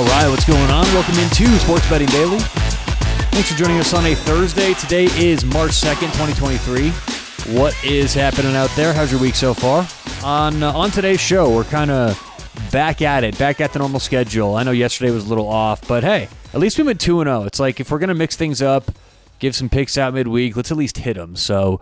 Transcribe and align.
All 0.00 0.06
right, 0.06 0.30
what's 0.30 0.46
going 0.46 0.70
on? 0.70 0.86
Welcome 0.94 1.18
into 1.18 1.44
Sports 1.58 1.86
Betting 1.90 2.08
Daily. 2.08 2.38
Thanks 2.38 3.52
for 3.52 3.58
joining 3.58 3.78
us 3.78 3.92
on 3.92 4.06
a 4.06 4.14
Thursday. 4.14 4.72
Today 4.72 5.04
is 5.18 5.44
March 5.44 5.72
2nd, 5.72 6.10
2023. 6.16 6.88
What 7.54 7.76
is 7.84 8.14
happening 8.14 8.56
out 8.56 8.70
there? 8.76 8.94
How's 8.94 9.12
your 9.12 9.20
week 9.20 9.34
so 9.34 9.52
far? 9.52 9.86
On 10.24 10.62
uh, 10.62 10.72
on 10.72 10.90
today's 10.90 11.20
show, 11.20 11.54
we're 11.54 11.64
kind 11.64 11.90
of 11.90 12.18
back 12.72 13.02
at 13.02 13.24
it, 13.24 13.36
back 13.38 13.60
at 13.60 13.74
the 13.74 13.78
normal 13.78 14.00
schedule. 14.00 14.54
I 14.54 14.62
know 14.62 14.70
yesterday 14.70 15.10
was 15.10 15.26
a 15.26 15.28
little 15.28 15.46
off, 15.46 15.86
but 15.86 16.02
hey, 16.02 16.30
at 16.54 16.60
least 16.60 16.78
we 16.78 16.84
went 16.84 16.98
2 16.98 17.22
0. 17.22 17.42
It's 17.42 17.60
like 17.60 17.78
if 17.78 17.90
we're 17.90 17.98
going 17.98 18.08
to 18.08 18.14
mix 18.14 18.36
things 18.36 18.62
up, 18.62 18.90
give 19.38 19.54
some 19.54 19.68
picks 19.68 19.98
out 19.98 20.14
midweek, 20.14 20.56
let's 20.56 20.70
at 20.70 20.78
least 20.78 20.96
hit 20.96 21.16
them. 21.16 21.36
So 21.36 21.78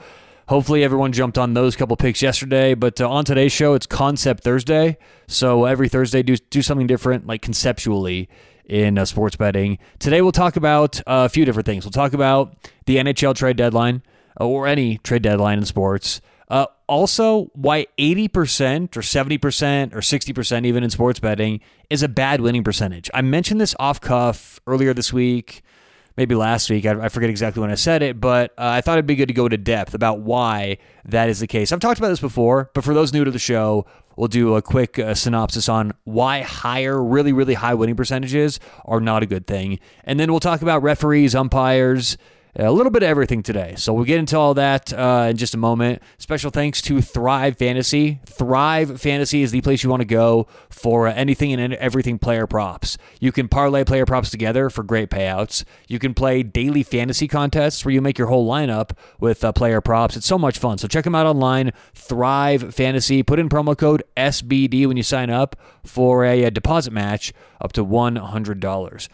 hopefully 0.49 0.83
everyone 0.83 1.13
jumped 1.13 1.39
on 1.39 1.55
those 1.55 1.77
couple 1.77 1.97
picks 1.97 2.21
yesterday. 2.23 2.75
But 2.75 3.01
uh, 3.01 3.09
on 3.09 3.25
today's 3.25 3.53
show, 3.53 3.75
it's 3.75 3.87
Concept 3.87 4.43
Thursday. 4.43 4.97
So 5.27 5.65
every 5.65 5.89
Thursday, 5.89 6.23
do, 6.23 6.37
do 6.37 6.63
something 6.63 6.87
different, 6.87 7.27
like 7.27 7.43
conceptually 7.43 8.29
in 8.65 8.99
uh, 8.99 9.05
sports 9.05 9.37
betting. 9.37 9.79
Today, 9.99 10.21
we'll 10.21 10.33
talk 10.33 10.57
about 10.57 11.01
uh, 11.01 11.25
a 11.25 11.29
few 11.29 11.45
different 11.45 11.67
things. 11.67 11.85
We'll 11.85 11.93
talk 11.93 12.13
about 12.13 12.57
the 12.87 12.97
NHL 12.97 13.35
trade 13.35 13.57
deadline 13.57 14.03
uh, 14.41 14.47
or 14.47 14.67
any 14.67 14.99
trade 14.99 15.23
deadline 15.23 15.59
in 15.59 15.65
sports. 15.65 16.21
Uh, 16.49 16.67
also, 16.87 17.51
why 17.53 17.87
80% 17.99 18.97
or 18.97 19.03
70% 19.03 19.95
or 19.95 19.99
60% 19.99 20.67
even 20.67 20.83
in 20.83 20.89
sports 20.89 21.21
betting 21.21 21.61
is 21.91 22.03
a 22.03 22.09
bad 22.09 22.41
winning 22.41 22.65
percentage. 22.65 23.11
I 23.13 23.21
mentioned 23.21 23.61
this 23.61 23.75
off 23.79 24.01
cuff 24.01 24.59
earlier 24.67 24.95
this 24.95 25.13
week 25.13 25.63
maybe 26.19 26.35
last 26.35 26.69
week. 26.69 26.85
I, 26.85 27.05
I 27.05 27.09
forget 27.09 27.31
exactly 27.31 27.61
when 27.61 27.71
I 27.71 27.77
said 27.77 28.03
it, 28.03 28.21
but 28.21 28.51
uh, 28.59 28.67
I 28.67 28.81
thought 28.81 28.99
it'd 28.99 29.07
be 29.07 29.15
good 29.15 29.29
to 29.29 29.33
go 29.33 29.47
into 29.47 29.57
depth 29.57 29.95
about 29.95 30.19
why 30.19 30.79
that 31.05 31.29
is 31.29 31.39
the 31.39 31.47
case. 31.47 31.71
I've 31.71 31.79
talked 31.79 31.99
about 31.99 32.09
this 32.09 32.19
before, 32.21 32.71
but 32.75 32.83
for 32.83 32.93
those 32.93 33.13
new 33.13 33.23
to 33.23 33.31
the 33.31 33.39
show, 33.39 33.87
we'll 34.17 34.27
do 34.27 34.57
a 34.57 34.61
quick 34.61 34.99
uh, 34.99 35.15
synopsis 35.15 35.69
on 35.69 35.93
why 36.03 36.43
higher, 36.43 37.01
really, 37.01 37.33
really 37.33 37.55
high 37.55 37.75
winning 37.75 37.95
percentages 37.95 38.59
are 38.85 39.01
not 39.01 39.23
a 39.23 39.27
good 39.27 39.47
thing. 39.47 39.79
And 40.03 40.19
then 40.19 40.33
we'll 40.33 40.41
talk 40.41 40.61
about 40.61 40.83
referees, 40.83 41.37
umpires, 41.37 42.19
a 42.67 42.73
little 42.73 42.91
bit 42.91 43.05
of 43.05 43.09
everything 43.09 43.43
today. 43.43 43.75
So 43.77 43.93
we'll 43.93 44.05
get 44.05 44.19
into 44.19 44.37
all 44.37 44.55
that 44.55 44.93
uh, 44.93 45.29
in 45.31 45.37
just 45.37 45.55
a 45.55 45.59
moment. 45.59 46.03
Special 46.19 46.51
thanks 46.51 46.83
to 46.83 47.01
Thrive 47.01 47.57
Fantasy. 47.57 48.21
Thrive 48.27 49.01
Fantasy 49.01 49.43
is 49.43 49.53
the 49.53 49.61
place 49.61 49.85
you 49.85 49.91
want 49.91 50.01
to 50.01 50.07
go 50.07 50.49
for 50.69 51.07
anything 51.07 51.53
and 51.53 51.75
everything 51.75 52.19
player 52.19 52.47
props. 52.47 52.99
You 53.21 53.31
can 53.31 53.49
parlay 53.49 53.85
player 53.85 54.05
props 54.07 54.31
together 54.31 54.71
for 54.71 54.83
great 54.83 55.09
payouts. 55.09 55.65
You 55.87 56.01
can 56.01 56.15
play 56.15 56.43
daily 56.43 56.83
fantasy 56.83 57.29
contests 57.29 57.85
where 57.85 57.93
you 57.93 58.01
make 58.01 58.19
your 58.19 58.29
whole 58.29 58.49
lineup 58.49 58.91
with 59.21 59.45
uh, 59.45 59.53
player 59.53 59.81
props. 59.81 60.17
It's 60.17 60.27
so 60.27 60.39
much 60.39 60.59
fun. 60.59 60.79
So 60.79 60.89
check 60.89 61.05
them 61.05 61.15
out 61.15 61.27
online. 61.27 61.73
Thrive 61.95 62.75
Fantasy. 62.75 63.23
Put 63.23 63.39
in 63.39 63.49
promo 63.49 63.79
code 63.79 64.03
SBD 64.17 64.87
when 64.87 64.97
you 64.97 65.05
sign 65.05 65.31
up 65.31 65.55
for 65.85 66.25
a, 66.25 66.43
a 66.45 66.51
deposit 66.51 66.93
match 66.93 67.33
up 67.61 67.73
to 67.75 67.85
$100. 67.85 69.09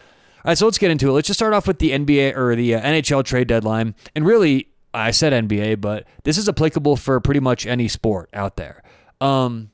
Right, 0.45 0.57
so 0.57 0.65
let's 0.65 0.77
get 0.77 0.91
into 0.91 1.09
it. 1.09 1.13
Let's 1.13 1.27
just 1.27 1.39
start 1.39 1.53
off 1.53 1.67
with 1.67 1.79
the 1.79 1.91
NBA 1.91 2.37
or 2.37 2.55
the 2.55 2.75
uh, 2.75 2.81
NHL 2.81 3.23
trade 3.23 3.47
deadline. 3.47 3.95
And 4.13 4.25
really, 4.25 4.67
I 4.93 5.09
said 5.09 5.33
NBA, 5.33 5.81
but 5.81 6.05
this 6.23 6.37
is 6.37 6.47
applicable 6.47 6.97
for 6.97 7.19
pretty 7.19 7.39
much 7.39 7.65
any 7.65 7.87
sport 7.87 8.29
out 8.31 8.55
there. 8.55 8.83
Um, 9.19 9.71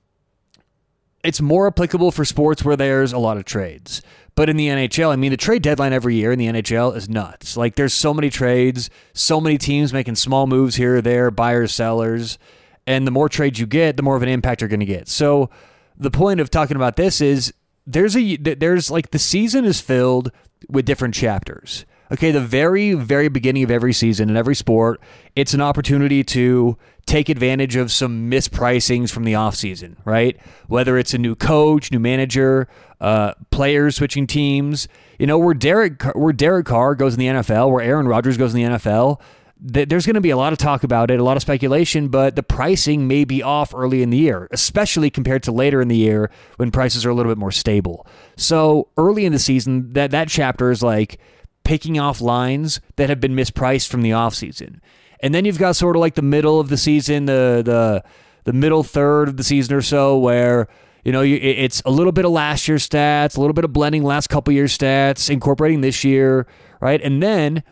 it's 1.26 1.42
more 1.42 1.68
applicable 1.68 2.12
for 2.12 2.24
sports 2.24 2.64
where 2.64 2.78
there's 2.78 3.12
a 3.12 3.18
lot 3.18 3.36
of 3.36 3.44
trades. 3.44 4.02
But 4.34 4.50
in 4.50 4.56
the 4.56 4.70
NHL, 4.70 5.12
I 5.12 5.18
mean, 5.18 5.32
the 5.32 5.38
trade 5.38 5.62
deadline 5.62 5.92
every 5.92 6.16
year 6.16 6.32
in 6.32 6.40
the 6.40 6.48
NHL 6.48 6.96
is 6.96 7.10
nuts. 7.10 7.58
Like, 7.58 7.76
there's 7.76 7.94
so 7.94 8.14
many 8.14 8.30
trades, 8.30 8.90
so 9.14 9.42
many 9.42 9.58
teams 9.58 9.92
making 9.92 10.16
small 10.16 10.48
moves 10.48 10.76
here 10.76 10.98
or 10.98 11.02
there, 11.02 11.30
buyers, 11.32 11.74
sellers. 11.74 12.40
And 12.88 13.06
the 13.06 13.12
more 13.12 13.28
trades 13.28 13.60
you 13.60 13.68
get, 13.68 13.98
the 13.98 14.04
more 14.04 14.16
of 14.16 14.24
an 14.24 14.30
impact 14.30 14.62
you're 14.62 14.70
going 14.70 14.80
to 14.80 14.86
get. 14.86 15.10
So, 15.10 15.50
the 15.98 16.10
point 16.10 16.40
of 16.40 16.50
talking 16.50 16.78
about 16.78 16.96
this 16.96 17.20
is 17.20 17.54
there's 17.86 18.16
a 18.16 18.38
there's 18.38 18.90
like 18.90 19.12
the 19.12 19.20
season 19.20 19.66
is 19.66 19.82
filled 19.82 20.32
with 20.70 20.86
different 20.86 21.14
chapters. 21.14 21.86
Okay, 22.12 22.32
the 22.32 22.42
very, 22.42 22.94
very 22.94 23.30
beginning 23.30 23.64
of 23.64 23.72
every 23.72 23.94
season 23.94 24.30
in 24.30 24.36
every 24.36 24.56
sport, 24.56 25.00
it's 25.36 25.54
an 25.54 25.62
opportunity 25.62 26.26
to 26.26 26.78
take 27.06 27.30
advantage 27.30 27.78
of 27.78 27.90
some 27.90 28.30
mispricings 28.30 29.10
from 29.10 29.24
the 29.24 29.32
offseason, 29.32 29.96
right? 30.04 30.38
Whether 30.68 30.98
it's 30.98 31.14
a 31.14 31.18
new 31.18 31.36
coach, 31.36 31.90
new 31.90 32.00
manager, 32.00 32.68
uh, 33.00 33.34
players 33.50 33.96
switching 33.96 34.28
teams. 34.28 34.90
You 35.20 35.28
know, 35.28 35.38
where 35.38 35.54
Derek, 35.54 36.04
where 36.16 36.34
Derek 36.34 36.66
Carr 36.66 36.96
goes 36.96 37.14
in 37.14 37.20
the 37.20 37.28
NFL, 37.28 37.72
where 37.72 37.82
Aaron 37.82 38.08
Rodgers 38.08 38.38
goes 38.38 38.54
in 38.54 38.62
the 38.62 38.78
NFL, 38.78 39.22
there's 39.64 40.08
going 40.08 40.16
to 40.16 40.22
be 40.22 40.32
a 40.32 40.38
lot 40.38 40.52
of 40.52 40.60
talk 40.60 40.84
about 40.84 41.12
it, 41.12 41.20
a 41.20 41.24
lot 41.24 41.38
of 41.38 41.44
speculation, 41.44 42.08
but 42.08 42.36
the 42.36 42.42
pricing 42.42 43.08
may 43.08 43.24
be 43.24 43.44
off 43.44 43.76
early 43.76 44.02
in 44.02 44.10
the 44.10 44.18
year, 44.18 44.48
especially 44.52 45.12
compared 45.12 45.44
to 45.44 45.52
later 45.52 45.82
in 45.82 45.88
the 45.88 45.96
year 45.96 46.32
when 46.58 46.72
prices 46.72 47.06
are 47.06 47.12
a 47.12 47.14
little 47.14 47.32
bit 47.32 47.38
more 47.38 47.52
stable. 47.52 48.08
So 48.38 48.88
early 48.98 49.24
in 49.24 49.34
the 49.34 49.40
season, 49.40 49.94
that 49.94 50.10
that 50.12 50.30
chapter 50.30 50.72
is 50.72 50.82
like 50.82 51.20
picking 51.64 52.00
off 52.00 52.22
lines 52.22 52.82
that 52.96 53.10
have 53.10 53.20
been 53.20 53.36
mispriced 53.36 53.88
from 53.88 54.02
the 54.02 54.10
offseason. 54.10 54.80
And 55.20 55.36
then 55.36 55.46
you've 55.46 55.60
got 55.60 55.76
sort 55.76 55.96
of 55.96 56.00
like 56.00 56.16
the 56.16 56.24
middle 56.24 56.60
of 56.60 56.70
the 56.70 56.78
season, 56.78 57.26
the 57.26 57.62
the 57.64 58.04
the 58.46 58.54
middle 58.54 58.82
third 58.82 59.28
of 59.30 59.38
the 59.38 59.44
season 59.44 59.76
or 59.76 59.84
so 59.84 60.18
where 60.18 60.68
you 61.04 61.12
know, 61.12 61.24
it's 61.24 61.82
a 61.84 61.90
little 61.90 62.12
bit 62.12 62.26
of 62.26 62.32
last 62.32 62.68
year's 62.68 62.88
stats, 62.88 63.36
a 63.36 63.40
little 63.40 63.56
bit 63.56 63.66
of 63.66 63.74
blending 63.74 64.04
last 64.04 64.28
couple 64.28 64.54
years 64.54 64.78
stats, 64.78 65.32
incorporating 65.32 65.82
this 65.82 66.04
year, 66.04 66.46
right? 66.80 67.02
And 67.02 67.24
then 67.24 67.64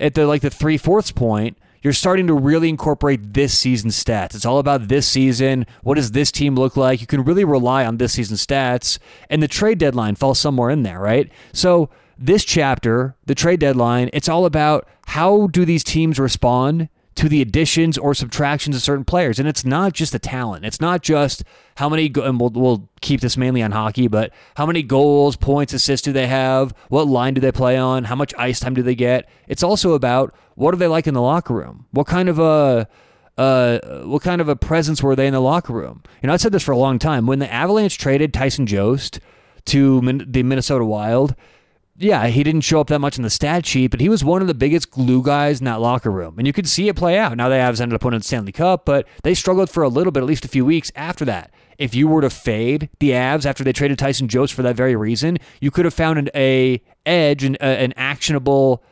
at 0.00 0.14
the 0.14 0.26
like 0.26 0.42
the 0.42 0.50
three 0.50 0.78
fourths 0.78 1.12
point, 1.12 1.58
you're 1.82 1.92
starting 1.92 2.28
to 2.28 2.34
really 2.34 2.68
incorporate 2.68 3.34
this 3.34 3.58
season's 3.58 4.02
stats. 4.02 4.34
It's 4.34 4.46
all 4.46 4.58
about 4.58 4.88
this 4.88 5.06
season. 5.06 5.66
What 5.82 5.96
does 5.96 6.12
this 6.12 6.30
team 6.30 6.54
look 6.54 6.76
like? 6.76 7.00
You 7.00 7.06
can 7.06 7.24
really 7.24 7.44
rely 7.44 7.84
on 7.84 7.96
this 7.96 8.12
season's 8.12 8.46
stats, 8.46 8.98
and 9.28 9.42
the 9.42 9.48
trade 9.48 9.78
deadline 9.78 10.14
falls 10.14 10.38
somewhere 10.38 10.70
in 10.70 10.84
there, 10.84 11.00
right? 11.00 11.30
So 11.52 11.90
this 12.16 12.44
chapter, 12.44 13.16
the 13.26 13.34
trade 13.34 13.60
deadline, 13.60 14.10
it's 14.12 14.28
all 14.28 14.46
about 14.46 14.86
how 15.08 15.48
do 15.48 15.64
these 15.64 15.82
teams 15.82 16.20
respond 16.20 16.88
to 17.14 17.28
the 17.28 17.42
additions 17.42 17.98
or 17.98 18.14
subtractions 18.14 18.74
of 18.74 18.82
certain 18.82 19.04
players. 19.04 19.38
And 19.38 19.48
it's 19.48 19.64
not 19.64 19.92
just 19.92 20.12
the 20.12 20.18
talent. 20.18 20.64
It's 20.64 20.80
not 20.80 21.02
just 21.02 21.44
how 21.76 21.88
many, 21.88 22.10
and 22.14 22.40
we'll, 22.40 22.50
we'll 22.50 22.88
keep 23.00 23.20
this 23.20 23.36
mainly 23.36 23.62
on 23.62 23.72
hockey, 23.72 24.08
but 24.08 24.32
how 24.56 24.66
many 24.66 24.82
goals, 24.82 25.36
points, 25.36 25.72
assists 25.72 26.04
do 26.04 26.12
they 26.12 26.26
have? 26.26 26.74
What 26.88 27.08
line 27.08 27.34
do 27.34 27.40
they 27.40 27.52
play 27.52 27.76
on? 27.76 28.04
How 28.04 28.14
much 28.14 28.34
ice 28.38 28.60
time 28.60 28.74
do 28.74 28.82
they 28.82 28.94
get? 28.94 29.28
It's 29.46 29.62
also 29.62 29.92
about 29.92 30.34
what 30.54 30.72
are 30.74 30.78
they 30.78 30.86
like 30.86 31.06
in 31.06 31.14
the 31.14 31.22
locker 31.22 31.54
room? 31.54 31.86
What 31.90 32.06
kind 32.06 32.28
of 32.28 32.38
a, 32.38 32.88
uh, 33.36 33.78
what 34.04 34.22
kind 34.22 34.40
of 34.40 34.48
a 34.48 34.56
presence 34.56 35.02
were 35.02 35.16
they 35.16 35.26
in 35.26 35.32
the 35.32 35.40
locker 35.40 35.72
room? 35.72 36.02
You 36.22 36.28
know, 36.28 36.32
I 36.32 36.38
said 36.38 36.52
this 36.52 36.62
for 36.62 36.72
a 36.72 36.78
long 36.78 36.98
time. 36.98 37.26
When 37.26 37.38
the 37.38 37.52
Avalanche 37.52 37.98
traded 37.98 38.32
Tyson 38.32 38.66
Jost 38.66 39.20
to 39.66 40.00
the 40.26 40.42
Minnesota 40.42 40.84
Wild, 40.84 41.34
yeah, 42.02 42.26
he 42.26 42.42
didn't 42.42 42.62
show 42.62 42.80
up 42.80 42.88
that 42.88 42.98
much 42.98 43.16
in 43.16 43.22
the 43.22 43.30
stat 43.30 43.66
sheet, 43.66 43.90
but 43.90 44.00
he 44.00 44.08
was 44.08 44.24
one 44.24 44.42
of 44.42 44.48
the 44.48 44.54
biggest 44.54 44.90
glue 44.90 45.22
guys 45.22 45.60
in 45.60 45.66
that 45.66 45.80
locker 45.80 46.10
room. 46.10 46.38
And 46.38 46.46
you 46.46 46.52
could 46.52 46.68
see 46.68 46.88
it 46.88 46.96
play 46.96 47.18
out. 47.18 47.36
Now, 47.36 47.48
the 47.48 47.54
Avs 47.54 47.80
ended 47.80 47.94
up 47.94 48.04
winning 48.04 48.20
the 48.20 48.24
Stanley 48.24 48.52
Cup, 48.52 48.84
but 48.84 49.06
they 49.22 49.34
struggled 49.34 49.70
for 49.70 49.82
a 49.82 49.88
little 49.88 50.10
bit, 50.10 50.20
at 50.20 50.26
least 50.26 50.44
a 50.44 50.48
few 50.48 50.64
weeks 50.64 50.90
after 50.96 51.24
that. 51.26 51.52
If 51.78 51.94
you 51.94 52.08
were 52.08 52.20
to 52.20 52.30
fade 52.30 52.90
the 53.00 53.10
Avs 53.10 53.46
after 53.46 53.64
they 53.64 53.72
traded 53.72 53.98
Tyson 53.98 54.28
Jost 54.28 54.52
for 54.52 54.62
that 54.62 54.76
very 54.76 54.96
reason, 54.96 55.38
you 55.60 55.70
could 55.70 55.84
have 55.84 55.94
found 55.94 56.18
an 56.18 56.28
a 56.34 56.82
edge, 57.06 57.44
and 57.44 57.60
an 57.60 57.92
actionable 57.96 58.82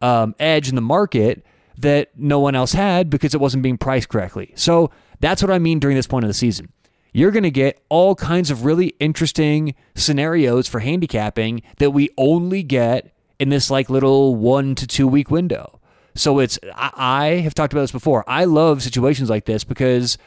um, 0.00 0.34
edge 0.38 0.68
in 0.68 0.74
the 0.74 0.80
market 0.80 1.44
that 1.78 2.10
no 2.16 2.40
one 2.40 2.54
else 2.54 2.72
had 2.72 3.10
because 3.10 3.34
it 3.34 3.40
wasn't 3.40 3.62
being 3.62 3.78
priced 3.78 4.08
correctly. 4.08 4.52
So 4.54 4.90
that's 5.20 5.42
what 5.42 5.50
I 5.50 5.58
mean 5.58 5.78
during 5.78 5.96
this 5.96 6.06
point 6.06 6.24
of 6.24 6.28
the 6.28 6.34
season 6.34 6.72
you're 7.16 7.30
going 7.30 7.42
to 7.44 7.50
get 7.50 7.82
all 7.88 8.14
kinds 8.14 8.50
of 8.50 8.66
really 8.66 8.88
interesting 9.00 9.74
scenarios 9.94 10.68
for 10.68 10.80
handicapping 10.80 11.62
that 11.78 11.92
we 11.92 12.10
only 12.18 12.62
get 12.62 13.10
in 13.38 13.48
this 13.48 13.70
like 13.70 13.88
little 13.88 14.34
one 14.34 14.74
to 14.74 14.86
two 14.86 15.08
week 15.08 15.30
window. 15.30 15.80
So 16.14 16.40
it's, 16.40 16.58
I 16.74 17.40
have 17.42 17.54
talked 17.54 17.72
about 17.72 17.80
this 17.80 17.92
before. 17.92 18.22
I 18.28 18.44
love 18.44 18.82
situations 18.82 19.30
like 19.30 19.46
this 19.46 19.64
because 19.64 20.18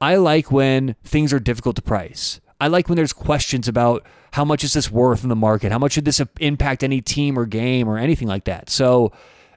I 0.00 0.14
like 0.14 0.52
when 0.52 0.94
things 1.02 1.32
are 1.32 1.40
difficult 1.40 1.74
to 1.74 1.82
price. 1.82 2.40
I 2.60 2.68
like 2.68 2.88
when 2.88 2.94
there's 2.94 3.12
questions 3.12 3.66
about 3.66 4.06
how 4.34 4.44
much 4.44 4.62
is 4.62 4.74
this 4.74 4.92
worth 4.92 5.24
in 5.24 5.30
the 5.30 5.36
market? 5.36 5.72
How 5.72 5.78
much 5.80 5.94
should 5.94 6.04
this 6.04 6.22
impact 6.38 6.84
any 6.84 7.00
team 7.00 7.36
or 7.36 7.46
game 7.46 7.88
or 7.88 7.98
anything 7.98 8.28
like 8.28 8.44
that? 8.44 8.70
So 8.70 9.10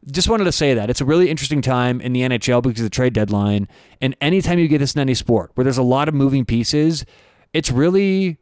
just 0.10 0.30
wanted 0.30 0.46
to 0.46 0.52
say 0.52 0.74
that 0.74 0.90
it's 0.90 1.02
a 1.02 1.06
really 1.06 1.30
interesting 1.30 1.62
time 1.62 2.02
in 2.02 2.14
the 2.14 2.22
NHL 2.22 2.64
because 2.64 2.80
of 2.80 2.86
the 2.86 2.90
trade 2.90 3.14
deadline. 3.14 3.68
And 4.00 4.16
anytime 4.20 4.58
you 4.58 4.68
get 4.68 4.80
this 4.80 4.96
in 4.96 5.02
any 5.02 5.14
sport 5.14 5.52
where 5.54 5.64
there's 5.64 5.78
a 5.78 5.84
lot 5.84 6.08
of 6.08 6.14
moving 6.16 6.46
pieces, 6.46 7.06
it's 7.54 7.70
really 7.70 8.38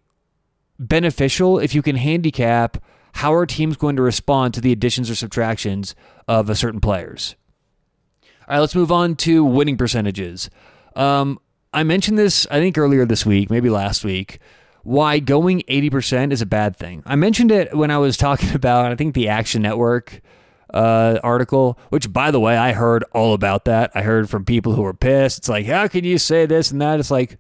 beneficial 0.78 1.60
if 1.60 1.76
you 1.76 1.82
can 1.82 1.98
handicap 1.98 2.78
how 3.16 3.34
are 3.34 3.46
teams 3.46 3.76
going 3.76 3.96
to 3.98 4.02
respond 4.02 4.54
to 4.54 4.62
the 4.62 4.72
additions 4.72 5.10
or 5.10 5.16
subtractions 5.16 5.96
of 6.28 6.50
a 6.50 6.56
certain 6.56 6.80
players. 6.80 7.36
All 8.48 8.56
right, 8.56 8.60
let's 8.60 8.76
move 8.76 8.92
on 8.92 9.16
to 9.18 9.44
winning 9.44 9.78
percentages. 9.78 10.50
Um, 10.96 11.40
I 11.74 11.84
mentioned 11.84 12.18
this, 12.18 12.48
I 12.50 12.60
think, 12.60 12.78
earlier 12.78 13.06
this 13.06 13.26
week, 13.26 13.50
maybe 13.50 13.70
last 13.70 14.04
week, 14.04 14.40
why 14.84 15.20
going 15.20 15.62
80% 15.68 16.32
is 16.32 16.42
a 16.42 16.46
bad 16.46 16.78
thing. 16.78 17.04
I 17.06 17.16
mentioned 17.16 17.52
it 17.52 17.76
when 17.76 17.92
I 17.92 17.98
was 17.98 18.16
talking 18.16 18.50
about, 18.56 18.92
I 18.92 18.96
think, 18.96 19.14
the 19.14 19.28
Action 19.28 19.62
Network 19.62 20.22
uh, 20.74 21.20
article, 21.24 21.80
which, 21.90 22.12
by 22.12 22.32
the 22.32 22.40
way, 22.40 22.58
I 22.58 22.74
heard 22.74 23.04
all 23.14 23.34
about 23.34 23.66
that. 23.66 23.92
I 23.96 24.02
heard 24.02 24.30
from 24.30 24.46
people 24.46 24.74
who 24.74 24.82
were 24.82 24.94
pissed. 24.94 25.40
It's 25.40 25.50
like, 25.50 25.66
how 25.66 25.88
can 25.88 26.04
you 26.04 26.18
say 26.18 26.46
this 26.46 26.72
and 26.72 26.82
that? 26.82 27.00
It's 27.00 27.12
like, 27.12 27.38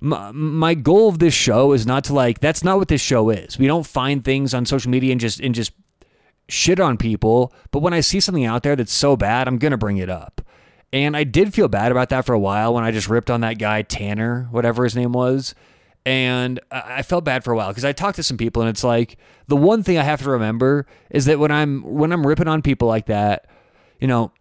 my, 0.00 0.30
my 0.32 0.74
goal 0.74 1.08
of 1.08 1.18
this 1.18 1.34
show 1.34 1.72
is 1.72 1.86
not 1.86 2.04
to 2.04 2.14
like 2.14 2.40
that's 2.40 2.62
not 2.62 2.78
what 2.78 2.88
this 2.88 3.00
show 3.00 3.30
is. 3.30 3.58
We 3.58 3.66
don't 3.66 3.86
find 3.86 4.24
things 4.24 4.54
on 4.54 4.64
social 4.66 4.90
media 4.90 5.12
and 5.12 5.20
just 5.20 5.40
and 5.40 5.54
just 5.54 5.72
shit 6.48 6.80
on 6.80 6.96
people, 6.96 7.52
but 7.70 7.80
when 7.80 7.92
I 7.92 8.00
see 8.00 8.20
something 8.20 8.44
out 8.44 8.62
there 8.62 8.76
that's 8.76 8.92
so 8.92 9.16
bad, 9.16 9.48
I'm 9.48 9.58
going 9.58 9.72
to 9.72 9.76
bring 9.76 9.98
it 9.98 10.08
up. 10.08 10.40
And 10.92 11.16
I 11.16 11.24
did 11.24 11.52
feel 11.52 11.68
bad 11.68 11.92
about 11.92 12.08
that 12.08 12.24
for 12.24 12.32
a 12.32 12.38
while 12.38 12.72
when 12.72 12.84
I 12.84 12.90
just 12.90 13.08
ripped 13.08 13.30
on 13.30 13.42
that 13.42 13.58
guy 13.58 13.82
Tanner, 13.82 14.48
whatever 14.50 14.84
his 14.84 14.96
name 14.96 15.12
was. 15.12 15.54
And 16.08 16.58
I 16.70 17.02
felt 17.02 17.24
bad 17.24 17.44
for 17.44 17.52
a 17.52 17.56
while 17.56 17.68
because 17.68 17.84
I 17.84 17.92
talked 17.92 18.16
to 18.16 18.22
some 18.22 18.38
people 18.38 18.62
and 18.62 18.70
it's 18.70 18.82
like 18.82 19.18
the 19.46 19.56
one 19.56 19.82
thing 19.82 19.98
I 19.98 20.02
have 20.02 20.22
to 20.22 20.30
remember 20.30 20.86
is 21.10 21.26
that 21.26 21.38
when 21.38 21.50
I'm 21.50 21.82
when 21.82 22.12
I'm 22.12 22.26
ripping 22.26 22.48
on 22.48 22.62
people 22.62 22.88
like 22.88 23.06
that, 23.06 23.44
you 24.00 24.08
know, 24.08 24.32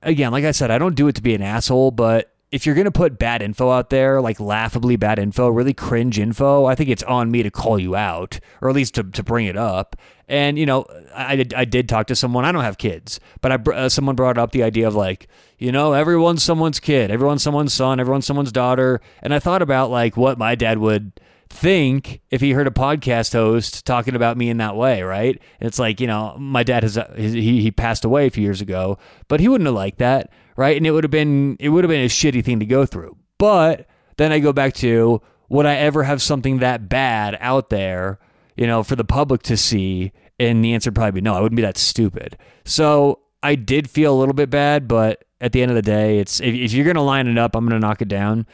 again, 0.00 0.32
like 0.32 0.46
I 0.46 0.52
said, 0.52 0.70
I 0.70 0.78
don't 0.78 0.94
do 0.94 1.08
it 1.08 1.16
to 1.16 1.22
be 1.22 1.34
an 1.34 1.42
asshole, 1.42 1.90
but 1.90 2.31
if 2.52 2.66
you're 2.66 2.74
going 2.74 2.84
to 2.84 2.90
put 2.90 3.18
bad 3.18 3.40
info 3.40 3.70
out 3.70 3.88
there, 3.88 4.20
like 4.20 4.38
laughably 4.38 4.96
bad 4.96 5.18
info, 5.18 5.48
really 5.48 5.72
cringe 5.72 6.18
info, 6.18 6.66
I 6.66 6.74
think 6.74 6.90
it's 6.90 7.02
on 7.02 7.30
me 7.30 7.42
to 7.42 7.50
call 7.50 7.78
you 7.78 7.96
out 7.96 8.38
or 8.60 8.68
at 8.68 8.74
least 8.74 8.94
to, 8.96 9.04
to 9.04 9.22
bring 9.22 9.46
it 9.46 9.56
up. 9.56 9.96
And, 10.28 10.58
you 10.58 10.66
know, 10.66 10.84
I 11.14 11.34
did, 11.36 11.54
I 11.54 11.64
did 11.64 11.88
talk 11.88 12.06
to 12.08 12.14
someone, 12.14 12.44
I 12.44 12.52
don't 12.52 12.62
have 12.62 12.76
kids, 12.76 13.20
but 13.40 13.52
I, 13.52 13.72
uh, 13.72 13.88
someone 13.88 14.16
brought 14.16 14.36
up 14.36 14.52
the 14.52 14.62
idea 14.62 14.86
of 14.86 14.94
like, 14.94 15.28
you 15.58 15.72
know, 15.72 15.94
everyone's 15.94 16.42
someone's 16.42 16.78
kid, 16.78 17.10
everyone's 17.10 17.42
someone's 17.42 17.72
son, 17.72 17.98
everyone's 17.98 18.26
someone's 18.26 18.52
daughter. 18.52 19.00
And 19.22 19.32
I 19.32 19.38
thought 19.38 19.62
about 19.62 19.90
like 19.90 20.18
what 20.18 20.36
my 20.36 20.54
dad 20.54 20.76
would 20.76 21.12
think 21.52 22.20
if 22.30 22.40
he 22.40 22.52
heard 22.52 22.66
a 22.66 22.72
podcast 22.72 23.32
host 23.32 23.86
talking 23.86 24.16
about 24.16 24.36
me 24.36 24.50
in 24.50 24.56
that 24.56 24.74
way, 24.74 25.02
right? 25.02 25.40
It's 25.60 25.78
like, 25.78 26.00
you 26.00 26.06
know, 26.06 26.36
my 26.38 26.62
dad 26.62 26.82
has, 26.82 26.98
he, 27.16 27.62
he 27.62 27.70
passed 27.70 28.04
away 28.04 28.26
a 28.26 28.30
few 28.30 28.42
years 28.42 28.60
ago, 28.60 28.98
but 29.28 29.40
he 29.40 29.48
wouldn't 29.48 29.66
have 29.66 29.74
liked 29.74 29.98
that 29.98 30.30
right? 30.56 30.76
And 30.76 30.86
it 30.86 30.90
would 30.90 31.04
have 31.04 31.10
been 31.10 31.56
it 31.60 31.70
would 31.70 31.84
have 31.84 31.88
been 31.88 32.04
a 32.04 32.08
shitty 32.08 32.44
thing 32.44 32.60
to 32.60 32.66
go 32.66 32.86
through. 32.86 33.16
But 33.38 33.86
then 34.16 34.32
I 34.32 34.38
go 34.38 34.52
back 34.52 34.74
to 34.74 35.20
would 35.48 35.66
I 35.66 35.74
ever 35.74 36.04
have 36.04 36.22
something 36.22 36.58
that 36.58 36.88
bad 36.88 37.36
out 37.40 37.70
there, 37.70 38.18
you 38.56 38.66
know, 38.66 38.82
for 38.82 38.96
the 38.96 39.04
public 39.04 39.42
to 39.44 39.56
see? 39.56 40.12
And 40.38 40.64
the 40.64 40.74
answer 40.74 40.90
probably 40.90 41.12
be 41.12 41.20
no. 41.20 41.34
I 41.34 41.40
wouldn't 41.40 41.56
be 41.56 41.62
that 41.62 41.78
stupid. 41.78 42.36
So 42.64 43.20
I 43.42 43.54
did 43.54 43.88
feel 43.88 44.14
a 44.14 44.18
little 44.18 44.34
bit 44.34 44.50
bad, 44.50 44.88
but 44.88 45.24
at 45.40 45.52
the 45.52 45.62
end 45.62 45.70
of 45.70 45.74
the 45.74 45.82
day, 45.82 46.18
it's 46.18 46.40
if, 46.40 46.54
if 46.54 46.72
you're 46.72 46.86
gonna 46.86 47.04
line 47.04 47.26
it 47.26 47.38
up, 47.38 47.54
I'm 47.54 47.66
gonna 47.66 47.80
knock 47.80 48.02
it 48.02 48.08
down. 48.08 48.46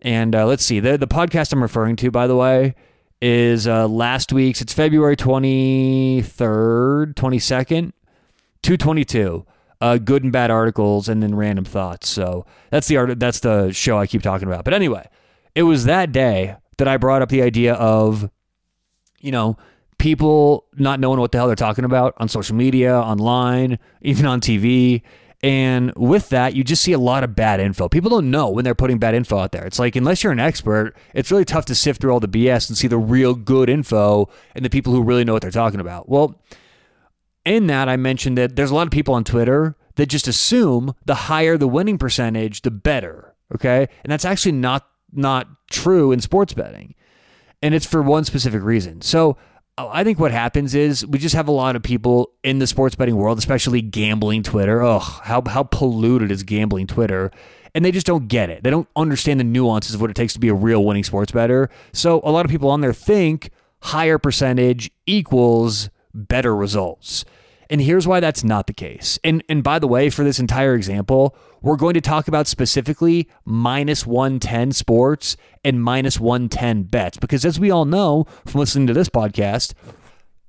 And 0.00 0.34
uh, 0.34 0.46
let's 0.46 0.64
see 0.64 0.80
the 0.80 0.96
the 0.96 1.08
podcast 1.08 1.52
I'm 1.52 1.62
referring 1.62 1.96
to, 1.96 2.10
by 2.10 2.26
the 2.26 2.36
way, 2.36 2.74
is 3.20 3.66
uh, 3.66 3.88
last 3.88 4.32
week's. 4.32 4.60
It's 4.60 4.72
February 4.72 5.16
23rd, 5.16 7.14
22nd, 7.14 7.92
222 8.62 9.46
uh, 9.80 9.98
good 9.98 10.24
and 10.24 10.32
bad 10.32 10.50
articles, 10.50 11.08
and 11.08 11.22
then 11.22 11.34
random 11.34 11.64
thoughts. 11.64 12.08
So 12.08 12.46
that's 12.70 12.88
the 12.88 12.96
art. 12.96 13.18
That's 13.18 13.40
the 13.40 13.72
show 13.72 13.98
I 13.98 14.06
keep 14.06 14.22
talking 14.22 14.48
about. 14.48 14.64
But 14.64 14.74
anyway, 14.74 15.08
it 15.54 15.62
was 15.62 15.84
that 15.84 16.12
day 16.12 16.56
that 16.78 16.88
I 16.88 16.96
brought 16.96 17.22
up 17.22 17.28
the 17.28 17.42
idea 17.42 17.74
of, 17.74 18.30
you 19.20 19.32
know, 19.32 19.56
people 19.98 20.66
not 20.76 21.00
knowing 21.00 21.20
what 21.20 21.32
the 21.32 21.38
hell 21.38 21.46
they're 21.46 21.56
talking 21.56 21.84
about 21.84 22.14
on 22.18 22.28
social 22.28 22.56
media, 22.56 22.94
online, 22.96 23.78
even 24.02 24.26
on 24.26 24.40
TV. 24.40 25.02
And 25.42 25.94
with 25.94 26.30
that, 26.30 26.54
you 26.54 26.64
just 26.64 26.82
see 26.82 26.92
a 26.92 26.98
lot 26.98 27.22
of 27.22 27.36
bad 27.36 27.60
info. 27.60 27.88
People 27.88 28.10
don't 28.10 28.30
know 28.30 28.50
when 28.50 28.64
they're 28.64 28.74
putting 28.74 28.98
bad 28.98 29.14
info 29.14 29.38
out 29.38 29.52
there. 29.52 29.64
It's 29.64 29.78
like, 29.78 29.94
unless 29.94 30.24
you're 30.24 30.32
an 30.32 30.40
expert, 30.40 30.96
it's 31.14 31.30
really 31.30 31.44
tough 31.44 31.64
to 31.66 31.76
sift 31.76 32.00
through 32.00 32.10
all 32.10 32.18
the 32.18 32.26
BS 32.26 32.68
and 32.68 32.76
see 32.76 32.88
the 32.88 32.98
real 32.98 33.34
good 33.34 33.68
info 33.70 34.28
and 34.56 34.64
the 34.64 34.70
people 34.70 34.92
who 34.92 35.02
really 35.02 35.24
know 35.24 35.34
what 35.34 35.42
they're 35.42 35.50
talking 35.52 35.78
about. 35.78 36.08
Well, 36.08 36.42
in 37.44 37.68
that, 37.68 37.88
I 37.88 37.96
mentioned 37.96 38.36
that 38.36 38.56
there's 38.56 38.72
a 38.72 38.74
lot 38.74 38.88
of 38.88 38.90
people 38.90 39.14
on 39.14 39.22
Twitter 39.22 39.76
that 39.94 40.06
just 40.06 40.26
assume 40.26 40.94
the 41.04 41.14
higher 41.14 41.56
the 41.56 41.68
winning 41.68 41.98
percentage, 41.98 42.62
the 42.62 42.70
better. 42.70 43.34
Okay. 43.54 43.88
And 44.02 44.12
that's 44.12 44.24
actually 44.24 44.52
not 44.52 44.86
not 45.12 45.48
true 45.70 46.12
in 46.12 46.20
sports 46.20 46.52
betting. 46.52 46.94
And 47.62 47.74
it's 47.74 47.86
for 47.86 48.02
one 48.02 48.24
specific 48.24 48.62
reason. 48.62 49.00
So 49.00 49.36
Oh, 49.80 49.88
I 49.92 50.02
think 50.02 50.18
what 50.18 50.32
happens 50.32 50.74
is 50.74 51.06
we 51.06 51.20
just 51.20 51.36
have 51.36 51.46
a 51.46 51.52
lot 51.52 51.76
of 51.76 51.84
people 51.84 52.32
in 52.42 52.58
the 52.58 52.66
sports 52.66 52.96
betting 52.96 53.14
world, 53.14 53.38
especially 53.38 53.80
gambling 53.80 54.42
Twitter. 54.42 54.82
Oh, 54.82 54.98
how, 54.98 55.40
how 55.46 55.62
polluted 55.62 56.32
is 56.32 56.42
gambling 56.42 56.88
Twitter? 56.88 57.30
And 57.76 57.84
they 57.84 57.92
just 57.92 58.04
don't 58.04 58.26
get 58.26 58.50
it. 58.50 58.64
They 58.64 58.70
don't 58.70 58.88
understand 58.96 59.38
the 59.38 59.44
nuances 59.44 59.94
of 59.94 60.00
what 60.00 60.10
it 60.10 60.16
takes 60.16 60.32
to 60.32 60.40
be 60.40 60.48
a 60.48 60.54
real 60.54 60.84
winning 60.84 61.04
sports 61.04 61.30
bettor. 61.30 61.70
So 61.92 62.20
a 62.24 62.32
lot 62.32 62.44
of 62.44 62.50
people 62.50 62.70
on 62.70 62.80
there 62.80 62.92
think 62.92 63.50
higher 63.82 64.18
percentage 64.18 64.90
equals 65.06 65.90
better 66.12 66.56
results. 66.56 67.24
And 67.70 67.82
here's 67.82 68.06
why 68.06 68.20
that's 68.20 68.42
not 68.42 68.66
the 68.66 68.72
case. 68.72 69.18
And 69.22 69.44
and 69.48 69.62
by 69.62 69.78
the 69.78 69.88
way, 69.88 70.10
for 70.10 70.24
this 70.24 70.38
entire 70.38 70.74
example, 70.74 71.36
we're 71.60 71.76
going 71.76 71.94
to 71.94 72.00
talk 72.00 72.28
about 72.28 72.46
specifically 72.46 73.28
minus 73.44 74.06
110 74.06 74.72
sports 74.72 75.36
and 75.64 75.82
minus 75.82 76.18
110 76.18 76.84
bets 76.84 77.18
because 77.18 77.44
as 77.44 77.60
we 77.60 77.70
all 77.70 77.84
know 77.84 78.26
from 78.46 78.60
listening 78.60 78.86
to 78.86 78.94
this 78.94 79.08
podcast, 79.08 79.74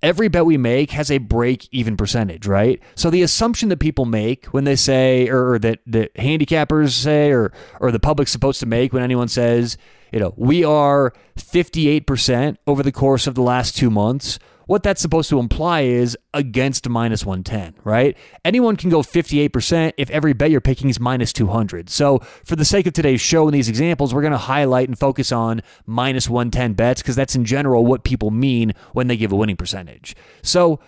every 0.01 0.29
bet 0.29 0.45
we 0.45 0.57
make 0.57 0.91
has 0.91 1.11
a 1.11 1.17
break 1.17 1.67
even 1.71 1.97
percentage, 1.97 2.47
right? 2.47 2.81
So 2.95 3.09
the 3.09 3.21
assumption 3.21 3.69
that 3.69 3.79
people 3.79 4.05
make 4.05 4.45
when 4.47 4.63
they 4.63 4.75
say 4.75 5.27
or, 5.27 5.53
or 5.53 5.59
that 5.59 5.79
the 5.85 6.09
handicappers 6.17 6.91
say 6.91 7.31
or 7.31 7.51
or 7.79 7.91
the 7.91 7.99
public's 7.99 8.31
supposed 8.31 8.59
to 8.61 8.65
make 8.65 8.93
when 8.93 9.03
anyone 9.03 9.27
says, 9.27 9.77
you 10.13 10.19
know, 10.19 10.33
we 10.37 10.63
are 10.63 11.13
58% 11.37 12.57
over 12.65 12.81
the 12.81 12.91
course 12.91 13.27
of 13.27 13.35
the 13.35 13.41
last 13.41 13.75
2 13.77 13.89
months 13.89 14.39
what 14.69 14.83
that's 14.83 15.01
supposed 15.01 15.31
to 15.31 15.39
imply 15.39 15.81
is 15.81 16.15
against 16.31 16.87
minus 16.87 17.25
110, 17.25 17.81
right? 17.83 18.15
Anyone 18.45 18.75
can 18.75 18.91
go 18.91 19.01
58% 19.01 19.93
if 19.97 20.11
every 20.11 20.33
bet 20.33 20.51
you're 20.51 20.61
picking 20.61 20.89
is 20.91 20.99
minus 20.99 21.33
200. 21.33 21.89
So, 21.89 22.19
for 22.45 22.55
the 22.55 22.63
sake 22.63 22.85
of 22.85 22.93
today's 22.93 23.19
show 23.19 23.47
and 23.47 23.55
these 23.55 23.67
examples, 23.67 24.13
we're 24.13 24.21
going 24.21 24.31
to 24.31 24.37
highlight 24.37 24.87
and 24.87 24.97
focus 24.97 25.31
on 25.31 25.63
minus 25.87 26.29
110 26.29 26.73
bets 26.73 27.01
because 27.01 27.15
that's 27.15 27.35
in 27.35 27.45
general 27.45 27.83
what 27.83 28.03
people 28.03 28.29
mean 28.29 28.73
when 28.93 29.07
they 29.07 29.17
give 29.17 29.31
a 29.31 29.35
winning 29.35 29.57
percentage. 29.57 30.15
So, 30.43 30.79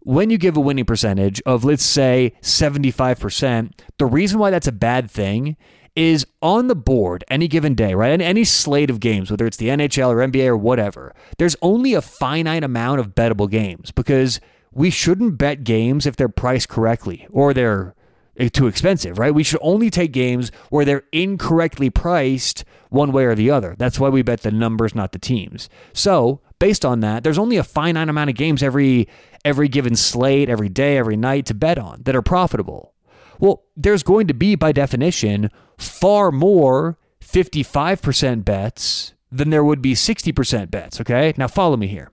when 0.00 0.30
you 0.30 0.38
give 0.38 0.56
a 0.56 0.60
winning 0.60 0.84
percentage 0.84 1.40
of, 1.46 1.62
let's 1.62 1.84
say, 1.84 2.32
75%, 2.42 3.70
the 3.98 4.06
reason 4.06 4.40
why 4.40 4.50
that's 4.50 4.66
a 4.66 4.72
bad 4.72 5.08
thing 5.08 5.56
is 5.98 6.24
on 6.40 6.68
the 6.68 6.76
board 6.76 7.24
any 7.26 7.48
given 7.48 7.74
day, 7.74 7.92
right? 7.92 8.12
And 8.12 8.22
any 8.22 8.44
slate 8.44 8.88
of 8.88 9.00
games, 9.00 9.32
whether 9.32 9.48
it's 9.48 9.56
the 9.56 9.66
NHL 9.66 10.10
or 10.10 10.18
NBA 10.18 10.46
or 10.46 10.56
whatever, 10.56 11.12
there's 11.38 11.56
only 11.60 11.92
a 11.92 12.00
finite 12.00 12.62
amount 12.62 13.00
of 13.00 13.16
bettable 13.16 13.50
games 13.50 13.90
because 13.90 14.40
we 14.70 14.90
shouldn't 14.90 15.38
bet 15.38 15.64
games 15.64 16.06
if 16.06 16.14
they're 16.14 16.28
priced 16.28 16.68
correctly 16.68 17.26
or 17.32 17.52
they're 17.52 17.96
eh, 18.36 18.48
too 18.48 18.68
expensive, 18.68 19.18
right? 19.18 19.34
We 19.34 19.42
should 19.42 19.58
only 19.60 19.90
take 19.90 20.12
games 20.12 20.52
where 20.70 20.84
they're 20.84 21.02
incorrectly 21.10 21.90
priced 21.90 22.64
one 22.90 23.10
way 23.10 23.24
or 23.24 23.34
the 23.34 23.50
other. 23.50 23.74
That's 23.76 23.98
why 23.98 24.08
we 24.08 24.22
bet 24.22 24.42
the 24.42 24.52
numbers, 24.52 24.94
not 24.94 25.10
the 25.10 25.18
teams. 25.18 25.68
So, 25.92 26.40
based 26.60 26.84
on 26.84 27.00
that, 27.00 27.24
there's 27.24 27.38
only 27.38 27.56
a 27.56 27.64
finite 27.64 28.08
amount 28.08 28.30
of 28.30 28.36
games 28.36 28.62
every 28.62 29.08
every 29.44 29.66
given 29.66 29.96
slate, 29.96 30.48
every 30.48 30.68
day, 30.68 30.96
every 30.96 31.16
night 31.16 31.46
to 31.46 31.54
bet 31.54 31.76
on 31.76 32.02
that 32.04 32.14
are 32.14 32.22
profitable. 32.22 32.94
Well, 33.40 33.64
there's 33.76 34.04
going 34.04 34.28
to 34.28 34.34
be, 34.34 34.54
by 34.54 34.70
definition, 34.70 35.50
far 35.78 36.30
more 36.30 36.98
55% 37.20 38.44
bets 38.44 39.14
than 39.30 39.50
there 39.50 39.64
would 39.64 39.82
be 39.82 39.94
60% 39.94 40.70
bets. 40.70 41.00
Okay. 41.00 41.32
Now, 41.36 41.48
follow 41.48 41.76
me 41.76 41.86
here. 41.86 42.10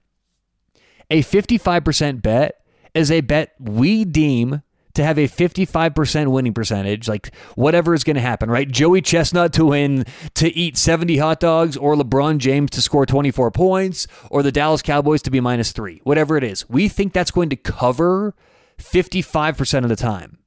A 1.09 1.21
55% 1.21 2.21
bet 2.21 2.61
is 2.93 3.11
a 3.11 3.21
bet 3.21 3.53
we 3.59 4.05
deem 4.05 4.61
to 4.95 5.03
have 5.03 5.17
a 5.17 5.27
55% 5.27 6.27
winning 6.27 6.53
percentage, 6.53 7.07
like 7.07 7.33
whatever 7.55 7.93
is 7.93 8.03
going 8.03 8.15
to 8.15 8.21
happen, 8.21 8.49
right? 8.49 8.69
Joey 8.69 9.01
Chestnut 9.01 9.51
to 9.53 9.65
win, 9.65 10.05
to 10.35 10.47
eat 10.55 10.77
70 10.77 11.17
hot 11.17 11.41
dogs, 11.41 11.77
or 11.77 11.95
LeBron 11.95 12.37
James 12.37 12.71
to 12.71 12.81
score 12.81 13.05
24 13.05 13.51
points, 13.51 14.07
or 14.31 14.41
the 14.41 14.53
Dallas 14.53 14.81
Cowboys 14.81 15.21
to 15.23 15.31
be 15.31 15.41
minus 15.41 15.73
three, 15.73 15.99
whatever 16.03 16.37
it 16.37 16.43
is. 16.43 16.67
We 16.69 16.87
think 16.87 17.11
that's 17.11 17.31
going 17.31 17.49
to 17.49 17.57
cover 17.57 18.35
55% 18.77 19.83
of 19.83 19.89
the 19.89 19.95
time. 19.97 20.39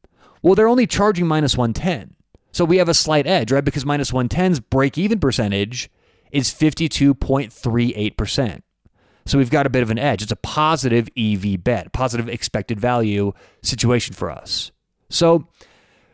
Well, 0.42 0.54
they're 0.54 0.68
only 0.68 0.86
charging 0.86 1.26
minus 1.26 1.56
110. 1.56 2.14
So 2.58 2.64
we 2.64 2.78
have 2.78 2.88
a 2.88 2.94
slight 2.94 3.28
edge, 3.28 3.52
right? 3.52 3.64
Because 3.64 3.86
minus 3.86 4.10
110's 4.10 4.58
break 4.58 4.98
even 4.98 5.20
percentage 5.20 5.88
is 6.32 6.50
52.38%. 6.50 8.62
So 9.26 9.38
we've 9.38 9.48
got 9.48 9.64
a 9.64 9.70
bit 9.70 9.84
of 9.84 9.90
an 9.90 9.98
edge. 10.00 10.22
It's 10.22 10.32
a 10.32 10.36
positive 10.36 11.08
EV 11.16 11.62
bet, 11.62 11.92
positive 11.92 12.28
expected 12.28 12.80
value 12.80 13.32
situation 13.62 14.16
for 14.16 14.28
us. 14.28 14.72
So 15.08 15.46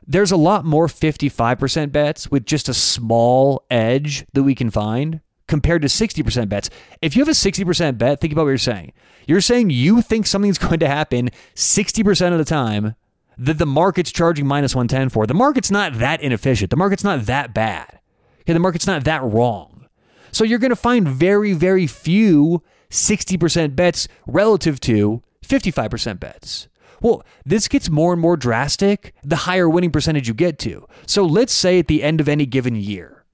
there's 0.06 0.32
a 0.32 0.36
lot 0.36 0.66
more 0.66 0.86
55% 0.86 1.90
bets 1.90 2.30
with 2.30 2.44
just 2.44 2.68
a 2.68 2.74
small 2.74 3.64
edge 3.70 4.26
that 4.34 4.42
we 4.42 4.54
can 4.54 4.68
find 4.68 5.20
compared 5.48 5.80
to 5.80 5.88
60% 5.88 6.50
bets. 6.50 6.68
If 7.00 7.16
you 7.16 7.22
have 7.22 7.28
a 7.28 7.32
60% 7.32 7.96
bet, 7.96 8.20
think 8.20 8.34
about 8.34 8.42
what 8.42 8.50
you're 8.50 8.58
saying. 8.58 8.92
You're 9.26 9.40
saying 9.40 9.70
you 9.70 10.02
think 10.02 10.26
something's 10.26 10.58
going 10.58 10.80
to 10.80 10.88
happen 10.88 11.30
60% 11.54 12.32
of 12.32 12.38
the 12.38 12.44
time 12.44 12.96
that 13.38 13.58
the 13.58 13.66
market's 13.66 14.12
charging 14.12 14.46
minus 14.46 14.74
110 14.74 15.08
for. 15.08 15.26
The 15.26 15.34
market's 15.34 15.70
not 15.70 15.98
that 15.98 16.20
inefficient. 16.20 16.70
The 16.70 16.76
market's 16.76 17.04
not 17.04 17.26
that 17.26 17.54
bad. 17.54 18.00
Okay, 18.42 18.52
the 18.52 18.58
market's 18.58 18.86
not 18.86 19.04
that 19.04 19.22
wrong. 19.22 19.86
So 20.32 20.44
you're 20.44 20.58
going 20.58 20.70
to 20.70 20.76
find 20.76 21.06
very, 21.06 21.52
very 21.52 21.86
few 21.86 22.62
60% 22.90 23.76
bets 23.76 24.08
relative 24.26 24.80
to 24.80 25.22
55% 25.44 26.20
bets. 26.20 26.68
Well, 27.00 27.24
this 27.44 27.68
gets 27.68 27.90
more 27.90 28.12
and 28.12 28.22
more 28.22 28.36
drastic 28.36 29.14
the 29.22 29.36
higher 29.36 29.68
winning 29.68 29.90
percentage 29.90 30.28
you 30.28 30.34
get 30.34 30.58
to. 30.60 30.86
So 31.06 31.24
let's 31.24 31.52
say 31.52 31.78
at 31.78 31.86
the 31.86 32.02
end 32.02 32.20
of 32.20 32.28
any 32.28 32.46
given 32.46 32.76
year, 32.76 33.24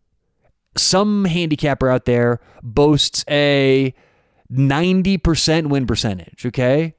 some 0.76 1.24
handicapper 1.24 1.88
out 1.88 2.04
there 2.04 2.40
boasts 2.62 3.24
a 3.28 3.94
90% 4.52 5.66
win 5.68 5.86
percentage, 5.86 6.46
okay? 6.46 6.94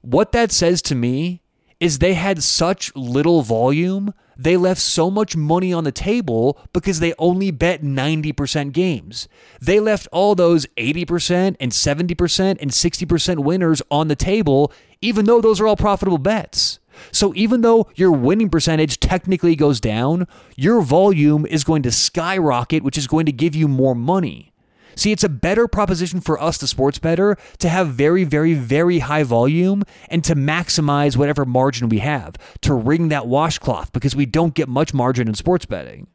What 0.00 0.32
that 0.32 0.50
says 0.50 0.82
to 0.82 0.94
me 0.94 1.41
is 1.82 1.98
they 1.98 2.14
had 2.14 2.44
such 2.44 2.94
little 2.94 3.42
volume, 3.42 4.14
they 4.36 4.56
left 4.56 4.80
so 4.80 5.10
much 5.10 5.34
money 5.34 5.72
on 5.72 5.82
the 5.82 5.90
table 5.90 6.56
because 6.72 7.00
they 7.00 7.12
only 7.18 7.50
bet 7.50 7.82
90% 7.82 8.72
games. 8.72 9.26
They 9.60 9.80
left 9.80 10.06
all 10.12 10.36
those 10.36 10.64
80% 10.76 11.56
and 11.58 11.72
70% 11.72 12.56
and 12.60 12.70
60% 12.70 13.38
winners 13.40 13.82
on 13.90 14.06
the 14.06 14.14
table, 14.14 14.72
even 15.00 15.24
though 15.24 15.40
those 15.40 15.60
are 15.60 15.66
all 15.66 15.76
profitable 15.76 16.18
bets. 16.18 16.78
So 17.10 17.32
even 17.34 17.62
though 17.62 17.90
your 17.96 18.12
winning 18.12 18.48
percentage 18.48 19.00
technically 19.00 19.56
goes 19.56 19.80
down, 19.80 20.28
your 20.54 20.82
volume 20.82 21.44
is 21.46 21.64
going 21.64 21.82
to 21.82 21.90
skyrocket, 21.90 22.84
which 22.84 22.96
is 22.96 23.08
going 23.08 23.26
to 23.26 23.32
give 23.32 23.56
you 23.56 23.66
more 23.66 23.96
money. 23.96 24.51
See, 24.94 25.12
it's 25.12 25.24
a 25.24 25.28
better 25.28 25.68
proposition 25.68 26.20
for 26.20 26.40
us, 26.40 26.58
the 26.58 26.66
sports 26.66 26.98
bettor, 26.98 27.36
to 27.58 27.68
have 27.68 27.88
very, 27.88 28.24
very, 28.24 28.54
very 28.54 29.00
high 29.00 29.22
volume 29.22 29.82
and 30.08 30.22
to 30.24 30.34
maximize 30.34 31.16
whatever 31.16 31.44
margin 31.44 31.88
we 31.88 31.98
have, 31.98 32.36
to 32.62 32.74
wring 32.74 33.08
that 33.08 33.26
washcloth 33.26 33.92
because 33.92 34.14
we 34.16 34.26
don't 34.26 34.54
get 34.54 34.68
much 34.68 34.92
margin 34.94 35.28
in 35.28 35.34
sports 35.34 35.66
betting. 35.66 36.06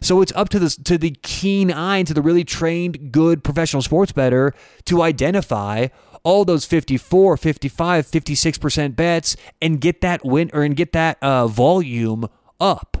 So 0.00 0.20
it's 0.20 0.32
up 0.34 0.48
to 0.50 0.58
the 0.58 0.70
to 0.84 0.98
the 0.98 1.16
keen 1.22 1.70
eye 1.70 1.98
and 1.98 2.08
to 2.08 2.14
the 2.14 2.22
really 2.22 2.44
trained, 2.44 3.12
good 3.12 3.44
professional 3.44 3.82
sports 3.82 4.12
bettor 4.12 4.54
to 4.86 5.02
identify 5.02 5.88
all 6.22 6.44
those 6.44 6.64
54, 6.64 7.36
55, 7.36 8.06
56% 8.06 8.96
bets 8.96 9.36
and 9.62 9.80
get 9.80 10.00
that 10.00 10.24
win 10.24 10.50
or 10.52 10.64
and 10.64 10.74
get 10.74 10.92
that 10.92 11.18
uh, 11.22 11.46
volume 11.46 12.28
up. 12.58 12.95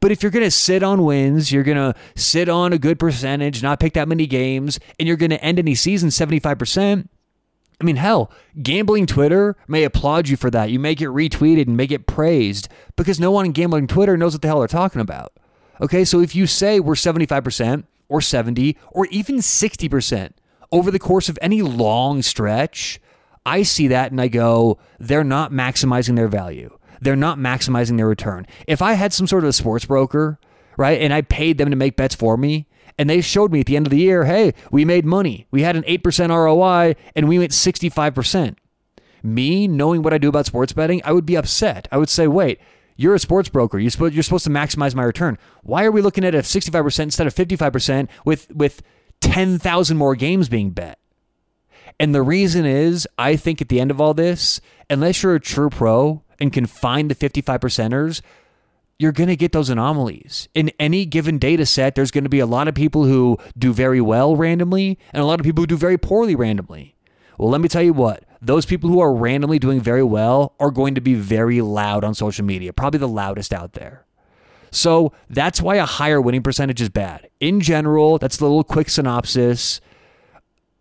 But 0.00 0.12
if 0.12 0.22
you're 0.22 0.32
going 0.32 0.44
to 0.44 0.50
sit 0.50 0.82
on 0.82 1.04
wins, 1.04 1.52
you're 1.52 1.62
going 1.62 1.76
to 1.76 1.94
sit 2.14 2.48
on 2.48 2.72
a 2.72 2.78
good 2.78 2.98
percentage, 2.98 3.62
not 3.62 3.80
pick 3.80 3.92
that 3.94 4.08
many 4.08 4.26
games, 4.26 4.78
and 4.98 5.06
you're 5.06 5.16
going 5.16 5.30
to 5.30 5.42
end 5.44 5.58
any 5.58 5.74
season 5.74 6.08
75%. 6.08 7.08
I 7.80 7.84
mean, 7.84 7.96
hell, 7.96 8.30
gambling 8.62 9.06
Twitter 9.06 9.56
may 9.66 9.82
applaud 9.82 10.28
you 10.28 10.36
for 10.36 10.50
that. 10.50 10.70
You 10.70 10.78
make 10.78 11.00
it 11.00 11.08
retweeted 11.08 11.66
and 11.66 11.76
make 11.76 11.90
it 11.90 12.06
praised 12.06 12.68
because 12.96 13.18
no 13.18 13.32
one 13.32 13.46
in 13.46 13.52
gambling 13.52 13.88
Twitter 13.88 14.16
knows 14.16 14.34
what 14.34 14.42
the 14.42 14.48
hell 14.48 14.60
they're 14.60 14.68
talking 14.68 15.00
about. 15.00 15.32
Okay, 15.80 16.04
so 16.04 16.20
if 16.20 16.34
you 16.34 16.46
say 16.46 16.78
we're 16.78 16.94
75% 16.94 17.84
or 18.08 18.20
70 18.20 18.76
or 18.92 19.06
even 19.06 19.38
60% 19.38 20.32
over 20.70 20.92
the 20.92 20.98
course 21.00 21.28
of 21.28 21.38
any 21.42 21.60
long 21.60 22.22
stretch, 22.22 23.00
I 23.44 23.64
see 23.64 23.88
that 23.88 24.12
and 24.12 24.20
I 24.20 24.28
go, 24.28 24.78
they're 25.00 25.24
not 25.24 25.50
maximizing 25.50 26.14
their 26.14 26.28
value 26.28 26.78
they're 27.02 27.16
not 27.16 27.38
maximizing 27.38 27.96
their 27.96 28.06
return. 28.06 28.46
If 28.66 28.80
I 28.80 28.92
had 28.92 29.12
some 29.12 29.26
sort 29.26 29.42
of 29.42 29.50
a 29.50 29.52
sports 29.52 29.84
broker, 29.84 30.38
right, 30.76 31.00
and 31.00 31.12
I 31.12 31.22
paid 31.22 31.58
them 31.58 31.70
to 31.70 31.76
make 31.76 31.96
bets 31.96 32.14
for 32.14 32.36
me, 32.36 32.68
and 32.96 33.10
they 33.10 33.20
showed 33.20 33.52
me 33.52 33.60
at 33.60 33.66
the 33.66 33.76
end 33.76 33.86
of 33.86 33.90
the 33.90 33.98
year, 33.98 34.24
hey, 34.24 34.54
we 34.70 34.84
made 34.84 35.04
money. 35.04 35.46
We 35.50 35.62
had 35.62 35.76
an 35.76 35.82
8% 35.82 36.28
ROI 36.28 36.94
and 37.16 37.28
we 37.28 37.38
went 37.38 37.52
65%. 37.52 38.56
Me, 39.22 39.66
knowing 39.66 40.02
what 40.02 40.12
I 40.12 40.18
do 40.18 40.28
about 40.28 40.46
sports 40.46 40.72
betting, 40.72 41.00
I 41.04 41.12
would 41.12 41.26
be 41.26 41.36
upset. 41.36 41.88
I 41.90 41.96
would 41.96 42.10
say, 42.10 42.26
wait, 42.26 42.60
you're 42.96 43.14
a 43.14 43.18
sports 43.18 43.48
broker. 43.48 43.78
You're 43.78 43.90
supposed, 43.90 44.14
to 44.14 44.50
maximize 44.50 44.94
my 44.94 45.04
return. 45.04 45.38
Why 45.62 45.84
are 45.84 45.90
we 45.90 46.02
looking 46.02 46.24
at 46.24 46.34
a 46.34 46.38
65% 46.38 47.00
instead 47.00 47.26
of 47.26 47.34
55% 47.34 48.08
with, 48.24 48.54
with 48.54 48.82
10,000 49.20 49.96
more 49.96 50.14
games 50.14 50.48
being 50.48 50.70
bet? 50.70 50.98
And 51.98 52.14
the 52.14 52.22
reason 52.22 52.66
is, 52.66 53.08
I 53.16 53.36
think 53.36 53.62
at 53.62 53.68
the 53.68 53.80
end 53.80 53.90
of 53.90 54.00
all 54.00 54.12
this, 54.12 54.60
unless 54.90 55.22
you're 55.22 55.34
a 55.34 55.40
true 55.40 55.70
pro 55.70 56.22
and 56.42 56.52
can 56.52 56.66
find 56.66 57.08
the 57.08 57.14
55 57.14 57.60
percenters, 57.60 58.20
you're 58.98 59.12
going 59.12 59.28
to 59.28 59.36
get 59.36 59.52
those 59.52 59.70
anomalies. 59.70 60.48
In 60.54 60.72
any 60.80 61.06
given 61.06 61.38
data 61.38 61.64
set, 61.64 61.94
there's 61.94 62.10
going 62.10 62.24
to 62.24 62.30
be 62.30 62.40
a 62.40 62.46
lot 62.46 62.66
of 62.66 62.74
people 62.74 63.04
who 63.04 63.38
do 63.56 63.72
very 63.72 64.00
well 64.00 64.34
randomly 64.34 64.98
and 65.12 65.22
a 65.22 65.24
lot 65.24 65.38
of 65.38 65.44
people 65.44 65.62
who 65.62 65.68
do 65.68 65.76
very 65.76 65.96
poorly 65.96 66.34
randomly. 66.34 66.96
Well, 67.38 67.48
let 67.48 67.60
me 67.60 67.68
tell 67.68 67.82
you 67.82 67.92
what, 67.92 68.24
those 68.40 68.66
people 68.66 68.90
who 68.90 68.98
are 68.98 69.14
randomly 69.14 69.60
doing 69.60 69.80
very 69.80 70.02
well 70.02 70.54
are 70.58 70.72
going 70.72 70.96
to 70.96 71.00
be 71.00 71.14
very 71.14 71.60
loud 71.60 72.02
on 72.02 72.12
social 72.12 72.44
media, 72.44 72.72
probably 72.72 72.98
the 72.98 73.08
loudest 73.08 73.52
out 73.52 73.74
there. 73.74 74.04
So 74.72 75.12
that's 75.30 75.62
why 75.62 75.76
a 75.76 75.86
higher 75.86 76.20
winning 76.20 76.42
percentage 76.42 76.80
is 76.80 76.88
bad. 76.88 77.30
In 77.38 77.60
general, 77.60 78.18
that's 78.18 78.36
the 78.36 78.46
little 78.46 78.64
quick 78.64 78.90
synopsis. 78.90 79.80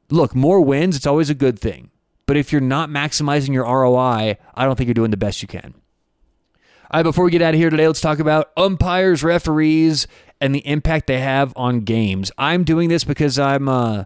Look, 0.09 0.33
more 0.33 0.59
wins, 0.59 0.95
it's 0.95 1.07
always 1.07 1.29
a 1.29 1.35
good 1.35 1.59
thing. 1.59 1.90
But 2.31 2.38
if 2.38 2.53
you're 2.53 2.61
not 2.61 2.89
maximizing 2.89 3.50
your 3.50 3.65
ROI, 3.65 4.38
I 4.55 4.63
don't 4.63 4.77
think 4.77 4.88
you're 4.88 4.93
doing 4.93 5.11
the 5.11 5.17
best 5.17 5.41
you 5.41 5.50
can. 5.50 5.73
All 6.89 7.00
right, 7.00 7.03
before 7.03 7.25
we 7.25 7.31
get 7.31 7.41
out 7.41 7.53
of 7.53 7.59
here 7.59 7.69
today, 7.69 7.85
let's 7.85 8.00
talk 8.00 8.19
about 8.19 8.51
umpires, 8.55 9.21
referees, 9.21 10.07
and 10.39 10.55
the 10.55 10.65
impact 10.65 11.07
they 11.07 11.19
have 11.19 11.51
on 11.57 11.81
games. 11.81 12.31
I'm 12.38 12.63
doing 12.63 12.88
this 12.88 13.03
because 13.03 13.38
I'm 13.38 13.67
uh, 13.67 14.05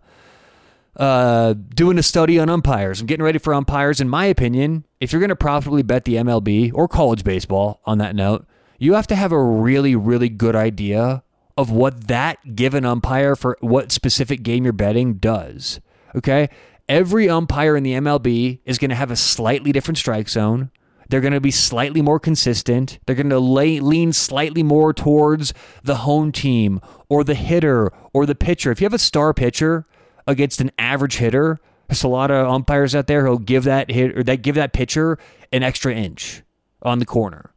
uh, 0.96 1.54
doing 1.54 2.00
a 2.00 2.02
study 2.02 2.40
on 2.40 2.50
umpires. 2.50 3.00
I'm 3.00 3.06
getting 3.06 3.24
ready 3.24 3.38
for 3.38 3.54
umpires. 3.54 4.02
In 4.02 4.10
my 4.10 4.26
opinion, 4.26 4.86
if 5.00 5.14
you're 5.14 5.20
going 5.20 5.30
to 5.30 5.36
profitably 5.36 5.84
bet 5.84 6.06
the 6.06 6.16
MLB 6.16 6.72
or 6.74 6.88
college 6.88 7.24
baseball, 7.24 7.80
on 7.86 8.00
that 8.00 8.16
note, 8.16 8.48
you 8.80 8.96
have 8.96 9.06
to 9.06 9.16
have 9.16 9.34
a 9.34 9.44
really, 9.44 9.96
really 9.96 10.30
good 10.30 10.56
idea 10.56 11.22
of 11.56 11.70
what 11.70 12.08
that 12.08 12.56
given 12.56 12.86
umpire 12.86 13.36
for 13.36 13.56
what 13.60 13.92
specific 13.92 14.42
game 14.42 14.64
you're 14.64 14.74
betting 14.74 15.14
does. 15.14 15.80
Okay 16.16 16.50
every 16.88 17.30
umpire 17.30 17.76
in 17.76 17.84
the 17.84 17.94
MLB 17.94 18.60
is 18.66 18.78
going 18.78 18.90
to 18.90 18.96
have 18.96 19.12
a 19.12 19.16
slightly 19.16 19.72
different 19.72 19.98
strike 19.98 20.30
zone. 20.30 20.72
They're 21.10 21.22
going 21.22 21.34
to 21.34 21.42
be 21.42 21.52
slightly 21.52 22.02
more 22.02 22.20
consistent. 22.20 23.00
They're 23.06 23.16
going 23.16 23.30
to 23.30 23.40
lay, 23.40 23.80
lean 23.80 24.12
slightly 24.14 24.64
more 24.64 24.94
towards 24.94 25.54
the 25.84 25.98
home 25.98 26.32
team 26.32 26.82
or 27.10 27.24
the 27.24 27.36
hitter 27.36 27.92
or 28.14 28.26
the 28.26 28.36
pitcher. 28.36 28.72
If 28.72 28.82
you 28.82 28.86
have 28.86 28.94
a 28.94 29.00
star 29.00 29.34
pitcher 29.34 29.86
against 30.26 30.62
an 30.62 30.72
average 30.80 31.18
hitter, 31.18 31.60
there's 31.88 32.04
a 32.04 32.08
lot 32.08 32.32
of 32.32 32.48
umpires 32.48 32.96
out 32.96 33.08
there 33.08 33.26
who'll 33.26 33.38
give 33.38 33.64
that 33.66 33.92
hit 33.92 34.18
or 34.18 34.24
that 34.24 34.42
give 34.42 34.56
that 34.56 34.74
pitcher 34.74 35.20
an 35.52 35.62
extra 35.62 35.94
inch 35.94 36.42
on 36.82 37.00
the 37.00 37.06
corner. 37.06 37.52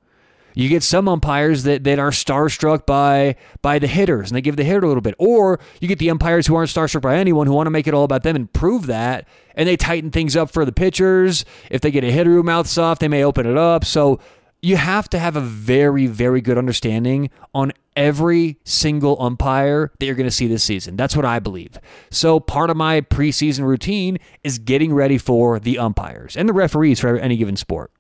You 0.59 0.69
get 0.69 0.83
some 0.83 1.09
umpires 1.09 1.63
that, 1.63 1.85
that 1.85 2.01
are 2.01 2.11
starstruck 2.11 2.85
by 2.85 3.37
by 3.63 3.79
the 3.79 3.87
hitters 3.87 4.29
and 4.29 4.37
they 4.37 4.41
give 4.41 4.57
the 4.57 4.65
hitter 4.65 4.85
a 4.85 4.89
little 4.89 5.01
bit. 5.01 5.15
Or 5.17 5.61
you 5.81 5.87
get 5.87 6.01
the 6.01 6.11
umpires 6.11 6.49
who 6.49 6.57
aren't 6.57 6.71
starstruck 6.71 7.03
by 7.03 7.17
anyone 7.17 7.47
who 7.47 7.53
want 7.53 7.69
to 7.69 7.71
make 7.71 7.87
it 7.87 7.95
all 7.95 8.03
about 8.03 8.25
them 8.25 8.35
and 8.35 8.53
prove 8.53 8.87
that. 8.87 9.29
And 9.55 9.69
they 9.69 9.77
tighten 9.77 10.11
things 10.11 10.35
up 10.35 10.51
for 10.51 10.65
the 10.65 10.73
pitchers. 10.73 11.45
If 11.71 11.81
they 11.81 11.93
get 11.93 12.03
a 12.03 12.11
hitter 12.11 12.31
who 12.31 12.43
mouths 12.43 12.77
off, 12.77 12.99
they 12.99 13.07
may 13.07 13.23
open 13.23 13.47
it 13.47 13.57
up. 13.57 13.85
So 13.85 14.19
you 14.61 14.77
have 14.77 15.09
to 15.11 15.21
have 15.21 15.37
a 15.37 15.41
very, 15.41 16.09
very 16.09 16.41
good 16.41 16.59
understanding 16.59 17.31
on 17.55 17.73
every 17.95 18.59
single 18.65 19.17
umpire 19.23 19.93
that 20.01 20.07
you're 20.07 20.17
going 20.17 20.29
to 20.29 20.35
see 20.35 20.49
this 20.49 20.65
season. 20.65 20.97
That's 20.97 21.15
what 21.15 21.25
I 21.25 21.39
believe. 21.39 21.79
So, 22.11 22.41
part 22.41 22.69
of 22.69 22.77
my 22.77 23.01
preseason 23.01 23.65
routine 23.65 24.19
is 24.43 24.59
getting 24.59 24.93
ready 24.93 25.19
for 25.19 25.61
the 25.61 25.79
umpires 25.79 26.37
and 26.37 26.49
the 26.49 26.53
referees 26.53 26.99
for 26.99 27.17
any 27.17 27.37
given 27.37 27.55
sport. 27.55 27.93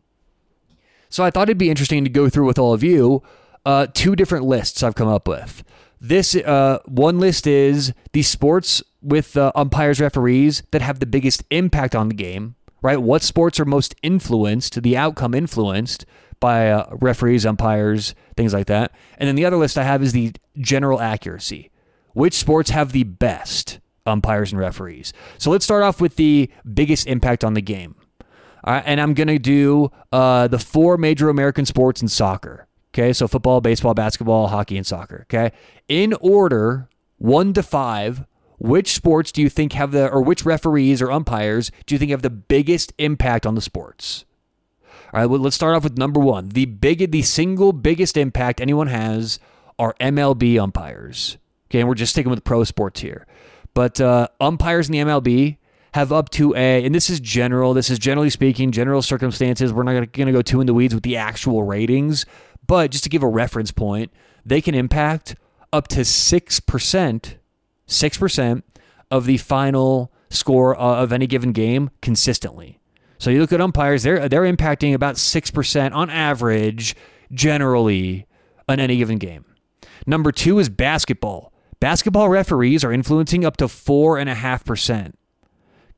So 1.08 1.24
I 1.24 1.30
thought 1.30 1.48
it'd 1.48 1.58
be 1.58 1.70
interesting 1.70 2.04
to 2.04 2.10
go 2.10 2.28
through 2.28 2.46
with 2.46 2.58
all 2.58 2.72
of 2.72 2.82
you 2.82 3.22
uh, 3.64 3.86
two 3.92 4.16
different 4.16 4.44
lists 4.44 4.82
I've 4.82 4.94
come 4.94 5.08
up 5.08 5.28
with. 5.28 5.64
This 6.00 6.34
uh, 6.34 6.78
one 6.86 7.18
list 7.18 7.46
is 7.46 7.92
the 8.12 8.22
sports 8.22 8.82
with 9.02 9.36
uh, 9.36 9.52
umpires, 9.54 10.00
referees 10.00 10.62
that 10.70 10.82
have 10.82 11.00
the 11.00 11.06
biggest 11.06 11.42
impact 11.50 11.94
on 11.94 12.08
the 12.08 12.14
game. 12.14 12.54
Right? 12.80 13.02
What 13.02 13.22
sports 13.22 13.58
are 13.58 13.64
most 13.64 13.96
influenced, 14.02 14.82
the 14.82 14.96
outcome 14.96 15.34
influenced 15.34 16.06
by 16.38 16.70
uh, 16.70 16.88
referees, 17.00 17.44
umpires, 17.44 18.14
things 18.36 18.54
like 18.54 18.68
that. 18.68 18.92
And 19.16 19.26
then 19.26 19.34
the 19.34 19.44
other 19.44 19.56
list 19.56 19.76
I 19.76 19.82
have 19.82 20.02
is 20.02 20.12
the 20.12 20.32
general 20.56 21.00
accuracy. 21.00 21.70
Which 22.12 22.34
sports 22.34 22.70
have 22.70 22.92
the 22.92 23.02
best 23.02 23.80
umpires 24.06 24.52
and 24.52 24.60
referees? 24.60 25.12
So 25.38 25.50
let's 25.50 25.64
start 25.64 25.82
off 25.82 26.00
with 26.00 26.16
the 26.16 26.50
biggest 26.72 27.06
impact 27.08 27.42
on 27.42 27.54
the 27.54 27.60
game. 27.60 27.96
Right, 28.68 28.82
and 28.84 29.00
I'm 29.00 29.14
to 29.28 29.38
do 29.38 29.90
uh, 30.12 30.46
the 30.48 30.58
four 30.58 30.98
major 30.98 31.30
American 31.30 31.64
sports 31.64 32.02
and 32.02 32.10
soccer. 32.10 32.66
Okay, 32.92 33.12
so 33.14 33.26
football, 33.26 33.60
baseball, 33.60 33.94
basketball, 33.94 34.48
hockey, 34.48 34.76
and 34.76 34.86
soccer. 34.86 35.22
Okay, 35.22 35.52
in 35.88 36.12
order, 36.20 36.88
one 37.16 37.54
to 37.54 37.62
five, 37.62 38.26
which 38.58 38.92
sports 38.92 39.32
do 39.32 39.40
you 39.40 39.48
think 39.48 39.72
have 39.72 39.92
the, 39.92 40.08
or 40.10 40.20
which 40.20 40.44
referees 40.44 41.00
or 41.00 41.10
umpires 41.10 41.70
do 41.86 41.94
you 41.94 41.98
think 41.98 42.10
have 42.10 42.22
the 42.22 42.28
biggest 42.28 42.92
impact 42.98 43.46
on 43.46 43.54
the 43.54 43.62
sports? 43.62 44.26
All 45.14 45.20
right, 45.20 45.26
well, 45.26 45.40
let's 45.40 45.56
start 45.56 45.74
off 45.74 45.84
with 45.84 45.96
number 45.96 46.20
one. 46.20 46.50
The 46.50 46.66
big, 46.66 47.10
the 47.10 47.22
single 47.22 47.72
biggest 47.72 48.18
impact 48.18 48.60
anyone 48.60 48.88
has 48.88 49.40
are 49.78 49.94
MLB 49.98 50.60
umpires. 50.60 51.38
Okay, 51.70 51.80
and 51.80 51.88
we're 51.88 51.94
just 51.94 52.12
sticking 52.12 52.30
with 52.30 52.44
pro 52.44 52.64
sports 52.64 53.00
here. 53.00 53.26
But 53.72 53.98
uh, 53.98 54.28
umpires 54.40 54.88
in 54.88 54.92
the 54.92 54.98
MLB 54.98 55.56
have 55.98 56.12
up 56.12 56.30
to 56.30 56.54
a, 56.54 56.84
and 56.84 56.94
this 56.94 57.10
is 57.10 57.20
general, 57.20 57.74
this 57.74 57.90
is 57.90 57.98
generally 57.98 58.30
speaking, 58.30 58.70
general 58.70 59.02
circumstances. 59.02 59.72
We're 59.72 59.82
not 59.82 60.12
going 60.12 60.26
to 60.26 60.32
go 60.32 60.42
too 60.42 60.60
in 60.60 60.66
the 60.66 60.74
weeds 60.74 60.94
with 60.94 61.02
the 61.02 61.16
actual 61.16 61.64
ratings, 61.64 62.24
but 62.66 62.90
just 62.90 63.04
to 63.04 63.10
give 63.10 63.22
a 63.22 63.28
reference 63.28 63.72
point, 63.72 64.12
they 64.46 64.60
can 64.60 64.74
impact 64.74 65.34
up 65.72 65.88
to 65.88 66.00
6%, 66.00 67.34
6% 67.88 68.62
of 69.10 69.26
the 69.26 69.36
final 69.38 70.12
score 70.30 70.80
uh, 70.80 71.02
of 71.02 71.12
any 71.12 71.26
given 71.26 71.52
game 71.52 71.90
consistently. 72.00 72.78
So 73.18 73.30
you 73.30 73.40
look 73.40 73.52
at 73.52 73.60
umpires, 73.60 74.04
they're, 74.04 74.28
they're 74.28 74.42
impacting 74.42 74.94
about 74.94 75.16
6% 75.16 75.92
on 75.92 76.10
average, 76.10 76.94
generally, 77.32 78.26
on 78.68 78.78
any 78.78 78.98
given 78.98 79.18
game. 79.18 79.44
Number 80.06 80.30
two 80.30 80.58
is 80.58 80.68
basketball. 80.68 81.52
Basketball 81.80 82.28
referees 82.28 82.84
are 82.84 82.92
influencing 82.92 83.44
up 83.44 83.56
to 83.56 83.66
4.5%, 83.66 85.14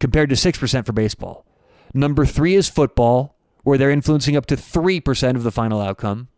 compared 0.01 0.29
to 0.31 0.35
6% 0.35 0.87
for 0.87 0.93
baseball. 0.93 1.47
Number 1.95 2.27
three 2.27 2.55
is 2.55 2.69
football, 2.69 3.37
where 3.63 3.79
they're 3.79 3.91
influencing 3.91 4.37
up 4.37 4.47
to 4.47 4.57
3% 4.57 5.37
of 5.37 5.43
the 5.43 5.53
final 5.53 5.81
outcome. 5.81 6.29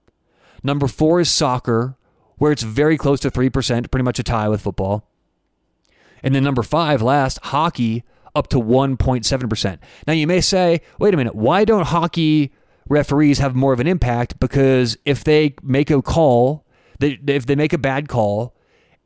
Number 0.62 0.88
four 0.88 1.20
is 1.20 1.30
soccer, 1.30 1.96
where 2.36 2.52
it's 2.52 2.62
very 2.62 2.98
close 2.98 3.20
to 3.20 3.30
3%, 3.30 3.90
pretty 3.90 4.04
much 4.04 4.18
a 4.18 4.22
tie 4.22 4.48
with 4.48 4.60
football. 4.60 5.08
And 6.22 6.34
then 6.34 6.44
number 6.44 6.62
five, 6.62 7.02
last, 7.02 7.38
hockey, 7.44 8.04
up 8.34 8.48
to 8.48 8.56
1.7%. 8.56 9.78
Now 10.06 10.12
you 10.12 10.26
may 10.26 10.40
say, 10.40 10.80
wait 10.98 11.14
a 11.14 11.16
minute, 11.16 11.34
why 11.34 11.64
don't 11.64 11.86
hockey 11.86 12.52
referees 12.88 13.38
have 13.38 13.54
more 13.54 13.72
of 13.72 13.80
an 13.80 13.86
impact? 13.86 14.40
Because 14.40 14.96
if 15.04 15.24
they 15.24 15.54
make 15.62 15.90
a 15.90 16.00
call, 16.00 16.64
if 17.00 17.46
they 17.46 17.56
make 17.56 17.72
a 17.72 17.78
bad 17.78 18.08
call 18.08 18.54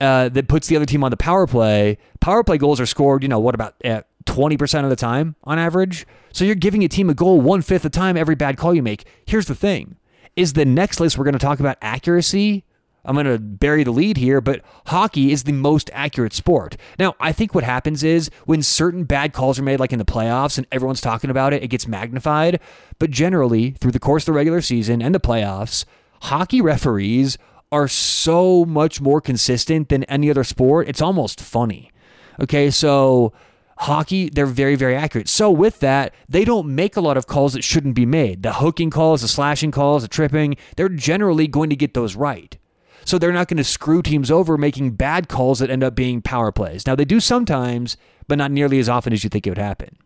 uh, 0.01 0.29
that 0.29 0.49
puts 0.49 0.69
the 0.69 0.77
other 0.77 0.87
team 0.87 1.03
on 1.03 1.11
the 1.11 1.17
power 1.17 1.47
play, 1.47 1.99
power 2.21 2.45
play 2.45 2.59
goals 2.59 2.81
are 2.81 2.87
scored, 2.87 3.23
you 3.23 3.29
know, 3.29 3.41
what 3.41 3.55
about 3.55 3.75
at 3.83 4.07
20% 4.27 4.85
of 4.85 4.91
the 4.91 4.97
time 4.97 5.37
on 5.45 5.59
average? 5.59 6.07
So 6.33 6.45
you're 6.45 6.55
giving 6.55 6.85
a 6.85 6.89
team 6.89 7.09
a 7.09 7.15
goal 7.15 7.41
one 7.41 7.63
fifth 7.63 7.85
of 7.85 7.93
the 7.93 7.99
time 7.99 8.17
every 8.17 8.35
bad 8.35 8.57
call 8.57 8.75
you 8.75 8.83
make. 8.83 9.07
Here's 9.27 9.47
the 9.47 9.55
thing 9.55 9.97
is 10.37 10.53
the 10.53 10.67
next 10.67 11.01
list 11.01 11.17
we're 11.17 11.25
going 11.25 11.33
to 11.33 11.39
talk 11.39 11.61
about 11.61 11.79
accuracy 11.81 12.65
I'm 13.07 13.15
going 13.15 13.27
to 13.27 13.39
bury 13.39 13.85
the 13.85 13.93
lead 13.93 14.17
here, 14.17 14.41
but 14.41 14.63
hockey 14.87 15.33
is 15.33 15.45
the 15.45 15.53
most 15.53 15.89
accurate 15.93 16.33
sport. 16.33 16.77
Now, 16.99 17.15
I 17.21 17.33
think 17.33 17.55
what 17.55 17.65
happens 17.65 18.03
is 18.03 18.31
when 18.45 18.63
certain 18.63 19.05
bad 19.05 19.33
calls 19.33 19.59
are 19.59 19.63
made, 19.63 19.81
like 19.81 19.93
in 19.93 19.99
the 19.99 20.05
playoffs, 20.05 20.59
and 20.59 20.67
everyone's 20.73 21.01
talking 21.01 21.31
about 21.31 21.53
it, 21.53 21.63
it 21.63 21.69
gets 21.69 21.87
magnified. 21.87 22.61
But 22.99 23.11
generally, 23.11 23.71
through 23.73 23.93
the 23.93 24.01
course 24.01 24.25
of 24.25 24.27
the 24.27 24.33
regular 24.33 24.61
season 24.61 25.01
and 25.01 25.15
the 25.15 25.21
playoffs, 25.21 25.85
hockey 26.23 26.61
referees 26.61 27.39
are 27.71 27.89
so 27.89 28.65
much 28.65 29.01
more 29.01 29.21
consistent 29.21 29.89
than 29.89 30.05
any 30.05 30.29
other 30.29 30.45
sport. 30.45 30.89
It's 30.89 31.03
almost 31.03 31.41
funny. 31.41 31.93
Okay, 32.41 32.71
so 32.71 33.33
hockey, 33.79 34.29
they're 34.31 34.47
very, 34.47 34.75
very 34.75 34.95
accurate. 34.95 35.29
So 35.29 35.51
with 35.51 35.81
that, 35.81 36.15
they 36.29 36.45
don't 36.45 36.75
make 36.75 36.97
a 36.97 37.01
lot 37.01 37.17
of 37.17 37.27
calls 37.27 37.53
that 37.53 37.65
shouldn't 37.65 37.95
be 37.95 38.07
made. 38.07 38.43
The 38.43 38.55
hooking 38.55 38.91
calls, 38.91 39.23
the 39.23 39.29
slashing 39.29 39.71
calls, 39.71 40.03
the 40.03 40.09
tripping, 40.09 40.57
they're 40.77 40.89
generally 40.89 41.47
going 41.47 41.71
to 41.71 41.77
get 41.77 41.95
those 41.95 42.17
right. 42.17 42.57
So 43.05 43.19
they're 43.19 43.33
not 43.33 43.49
going 43.49 43.59
to 43.59 43.65
screw 43.65 44.03
teams 44.03 44.31
over 44.31 44.59
making 44.59 44.93
bad 44.93 45.29
calls 45.29 45.61
that 45.61 45.71
end 45.71 45.85
up 45.85 45.95
being 45.95 46.21
power 46.23 46.51
plays. 46.51 46.87
Now, 46.87 46.97
they 46.97 47.05
do 47.05 47.21
sometimes, 47.21 47.97
but 48.27 48.37
not 48.37 48.51
nearly 48.51 48.81
as 48.81 48.89
often 48.89 49.13
as 49.13 49.23
you 49.23 49.31
think 49.31 49.47
it 49.47 49.51
would 49.51 49.59
happen. 49.59 49.97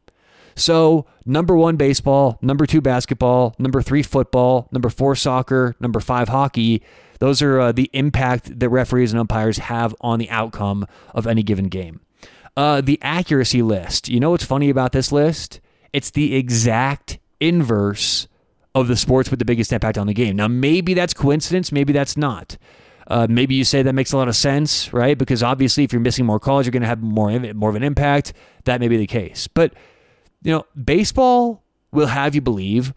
So, 0.54 1.06
number 1.24 1.56
one, 1.56 1.76
baseball, 1.76 2.38
number 2.42 2.66
two, 2.66 2.82
basketball, 2.82 3.54
number 3.58 3.80
three, 3.80 4.02
football, 4.02 4.68
number 4.70 4.90
four, 4.90 5.16
soccer, 5.16 5.76
number 5.80 6.00
five, 6.00 6.28
hockey. 6.28 6.82
Those 7.20 7.40
are 7.40 7.60
uh, 7.60 7.72
the 7.72 7.88
impact 7.94 8.58
that 8.58 8.68
referees 8.68 9.12
and 9.12 9.20
umpires 9.20 9.58
have 9.58 9.94
on 10.02 10.18
the 10.18 10.28
outcome 10.28 10.86
of 11.14 11.26
any 11.26 11.42
given 11.42 11.68
game. 11.68 12.00
Uh, 12.56 12.80
the 12.80 12.98
accuracy 13.02 13.62
list. 13.62 14.08
You 14.08 14.20
know 14.20 14.30
what's 14.30 14.44
funny 14.44 14.70
about 14.70 14.92
this 14.92 15.12
list? 15.12 15.60
It's 15.92 16.10
the 16.10 16.34
exact 16.34 17.18
inverse 17.38 18.28
of 18.74 18.88
the 18.88 18.96
sports 18.96 19.30
with 19.30 19.38
the 19.38 19.44
biggest 19.44 19.72
impact 19.72 19.98
on 19.98 20.06
the 20.06 20.14
game. 20.14 20.36
Now, 20.36 20.48
maybe 20.48 20.94
that's 20.94 21.14
coincidence, 21.14 21.72
maybe 21.72 21.92
that's 21.92 22.16
not. 22.16 22.56
Uh, 23.10 23.26
maybe 23.28 23.56
you 23.56 23.64
say 23.64 23.82
that 23.82 23.92
makes 23.92 24.12
a 24.12 24.16
lot 24.16 24.28
of 24.28 24.36
sense, 24.36 24.92
right? 24.92 25.18
Because 25.18 25.42
obviously, 25.42 25.82
if 25.82 25.92
you're 25.92 26.00
missing 26.00 26.24
more 26.24 26.38
calls, 26.38 26.64
you're 26.64 26.70
going 26.70 26.82
to 26.82 26.88
have 26.88 27.02
more 27.02 27.36
more 27.54 27.68
of 27.68 27.74
an 27.74 27.82
impact. 27.82 28.32
That 28.64 28.80
may 28.80 28.86
be 28.86 28.96
the 28.96 29.06
case, 29.06 29.48
but 29.48 29.74
you 30.42 30.52
know, 30.52 30.64
baseball 30.82 31.64
will 31.90 32.06
have 32.06 32.36
you 32.36 32.40
believe 32.40 32.94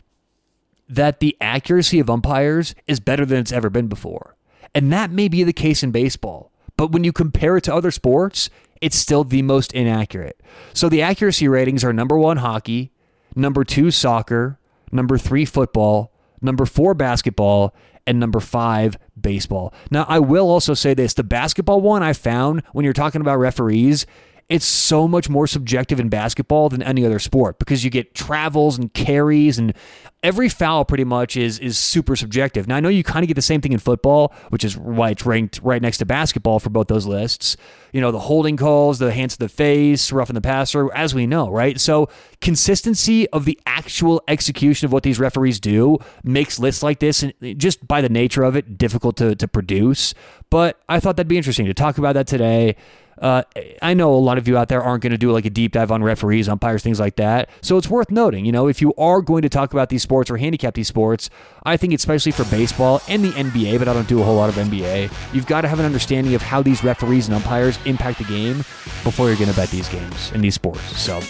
that 0.88 1.20
the 1.20 1.36
accuracy 1.42 2.00
of 2.00 2.10
umpires 2.12 2.76
is 2.86 3.00
better 3.00 3.26
than 3.26 3.40
it's 3.40 3.52
ever 3.52 3.72
been 3.72 3.88
before, 3.88 4.36
and 4.76 4.94
that 4.94 5.10
may 5.10 5.28
be 5.28 5.44
the 5.44 5.54
case 5.54 5.82
in 5.82 5.90
baseball. 5.90 6.52
But 6.78 6.92
when 6.92 7.04
you 7.04 7.12
compare 7.12 7.58
it 7.58 7.64
to 7.66 7.74
other 7.74 7.92
sports, 7.92 8.50
it's 8.82 8.96
still 8.96 9.24
the 9.24 9.42
most 9.42 9.74
inaccurate. 9.74 10.42
So 10.74 10.90
the 10.90 11.02
accuracy 11.02 11.48
ratings 11.48 11.84
are 11.84 11.94
number 11.94 12.18
one 12.18 12.38
hockey, 12.38 12.92
number 13.36 13.64
two 13.64 13.92
soccer, 13.92 14.60
number 14.92 15.18
three 15.18 15.46
football, 15.46 16.12
number 16.42 16.66
four 16.66 16.94
basketball, 16.94 17.74
and 18.06 18.20
number 18.20 18.40
five, 18.40 18.98
baseball. 19.20 19.74
Now, 19.90 20.06
I 20.10 20.20
will 20.20 20.50
also 20.50 20.74
say 20.74 20.94
this 20.94 21.14
the 21.14 21.24
basketball 21.24 21.82
one 21.82 22.04
I 22.04 22.14
found 22.14 22.64
when 22.74 22.84
you're 22.84 22.94
talking 22.94 23.22
about 23.22 23.40
referees, 23.40 24.06
it's 24.50 24.66
so 24.66 25.08
much 25.08 25.30
more 25.30 25.48
subjective 25.48 26.00
in 26.00 26.10
basketball 26.10 26.70
than 26.70 26.84
any 26.84 27.06
other 27.06 27.20
sport 27.20 27.60
because 27.60 27.84
you 27.84 27.90
get 27.90 28.14
travels 28.14 28.78
and 28.78 28.94
carries 28.94 29.58
and 29.58 29.74
every 30.22 30.50
foul 30.50 30.86
pretty 30.86 31.04
much 31.04 31.36
is 31.36 31.60
is 31.60 31.78
super 31.78 32.16
subjective. 32.16 32.68
Now 32.68 32.78
I 32.78 32.80
know 32.80 32.90
you 32.90 33.04
kind 33.04 33.24
of 33.24 33.28
get 33.28 33.36
the 33.36 33.42
same 33.42 33.62
thing 33.62 33.74
in 33.74 33.80
football, 33.80 34.34
which 34.50 34.64
is 34.64 34.78
why 34.78 35.12
it's 35.12 35.26
ranked 35.26 35.60
right 35.64 35.82
next 35.82 35.98
to 35.98 36.06
basketball 36.06 36.60
for 36.60 36.70
both 36.70 36.88
those 36.88 37.06
lists. 37.06 37.58
You 37.92 38.02
know, 38.02 38.12
the 38.12 38.20
holding 38.20 38.58
calls, 38.58 39.00
the 39.00 39.12
hands 39.12 39.34
to 39.34 39.40
the 39.40 39.50
face, 39.50 40.12
roughing 40.12 40.34
the 40.34 40.42
passer, 40.42 40.92
as 40.94 41.14
we 41.14 41.28
know, 41.28 41.50
right? 41.50 41.80
So 41.80 42.10
consistency 42.42 43.30
of 43.30 43.46
the 43.46 43.60
actual 43.66 44.24
execution 44.28 44.86
of 44.86 44.92
what 44.92 45.04
these 45.04 45.20
referees 45.20 45.60
do 45.60 46.00
makes 46.24 46.58
lists 46.58 46.82
like 46.82 47.00
this 47.00 47.24
and 47.24 47.34
just 47.60 47.88
by 47.88 48.02
the 48.02 48.10
nature 48.10 48.44
of 48.44 48.56
it 48.56 48.78
difficult 48.78 49.18
to, 49.18 49.36
to 49.36 49.48
produce. 49.48 50.14
But 50.50 50.80
I 50.90 51.00
thought 51.00 51.18
that'd 51.18 51.28
be 51.28 51.38
interesting 51.38 51.66
to 51.68 51.74
talk 51.74 51.98
about 51.98 52.14
that 52.14 52.28
today. 52.28 52.76
Uh, 53.22 53.44
I 53.82 53.94
know 53.94 54.14
a 54.14 54.18
lot 54.18 54.38
of 54.38 54.48
you 54.48 54.58
out 54.58 54.70
there 54.70 54.82
aren't 54.82 55.04
going 55.04 55.12
to 55.12 55.18
do 55.18 55.32
like 55.32 55.46
a 55.46 55.50
deep 55.50 55.72
dive 55.72 55.92
on 55.92 56.04
referees, 56.04 56.50
umpires, 56.50 56.84
things 56.84 57.00
like 57.00 57.16
that. 57.18 57.50
So 57.62 57.78
it's 57.78 57.90
worth 57.90 58.12
noting, 58.12 58.46
you 58.46 58.52
know, 58.52 58.68
if 58.68 58.82
you 58.82 58.94
are 58.96 59.22
going 59.22 59.42
to 59.44 59.50
talk 59.50 59.74
about 59.74 59.90
these 59.90 60.02
sports 60.02 60.30
or 60.30 60.38
handicap 60.38 60.74
these 60.74 60.88
sports, 60.88 61.30
I 61.64 61.78
think 61.78 61.94
especially 61.94 62.32
for 62.32 62.44
baseball 62.46 63.02
and 63.08 63.24
the 63.24 63.32
NBA, 63.32 63.80
but 63.80 63.88
I 63.88 63.94
don't 63.94 64.08
do 64.08 64.22
a 64.22 64.24
whole 64.24 64.36
lot 64.36 64.50
of 64.50 64.56
NBA, 64.56 65.12
you've 65.34 65.46
got 65.46 65.62
to 65.62 65.68
have 65.68 65.80
an 65.80 65.86
understanding 65.86 66.36
of 66.36 66.42
how 66.42 66.62
these 66.62 66.84
referees 66.84 67.28
and 67.28 67.36
umpires 67.36 67.78
impact 67.86 68.18
the 68.18 68.26
game 68.26 68.58
before 69.04 69.28
you're 69.28 69.38
going 69.38 69.50
to 69.50 69.56
bet 69.56 69.70
these 69.70 69.90
games 69.90 70.32
and 70.34 70.44
these 70.44 70.56
sports. 70.56 70.82
So, 71.00 71.16
all 71.16 71.22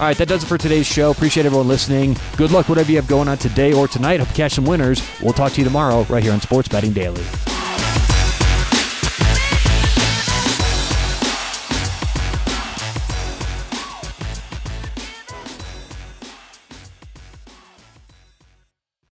right, 0.00 0.16
that 0.16 0.28
does 0.28 0.44
it 0.44 0.46
for 0.46 0.58
today's 0.58 0.86
show. 0.86 1.10
Appreciate 1.10 1.46
everyone 1.46 1.68
listening. 1.68 2.16
Good 2.36 2.50
luck, 2.50 2.68
whatever 2.68 2.90
you 2.90 2.96
have 2.96 3.08
going 3.08 3.28
on 3.28 3.38
today 3.38 3.72
or 3.72 3.88
tonight. 3.88 4.20
Hope 4.20 4.28
you 4.28 4.34
catch 4.34 4.52
some 4.52 4.64
winners. 4.64 5.02
We'll 5.22 5.32
talk 5.32 5.52
to 5.52 5.60
you 5.60 5.64
tomorrow 5.64 6.04
right 6.04 6.22
here 6.22 6.32
on 6.32 6.40
Sports 6.40 6.68
Betting 6.68 6.92
Daily. 6.92 7.22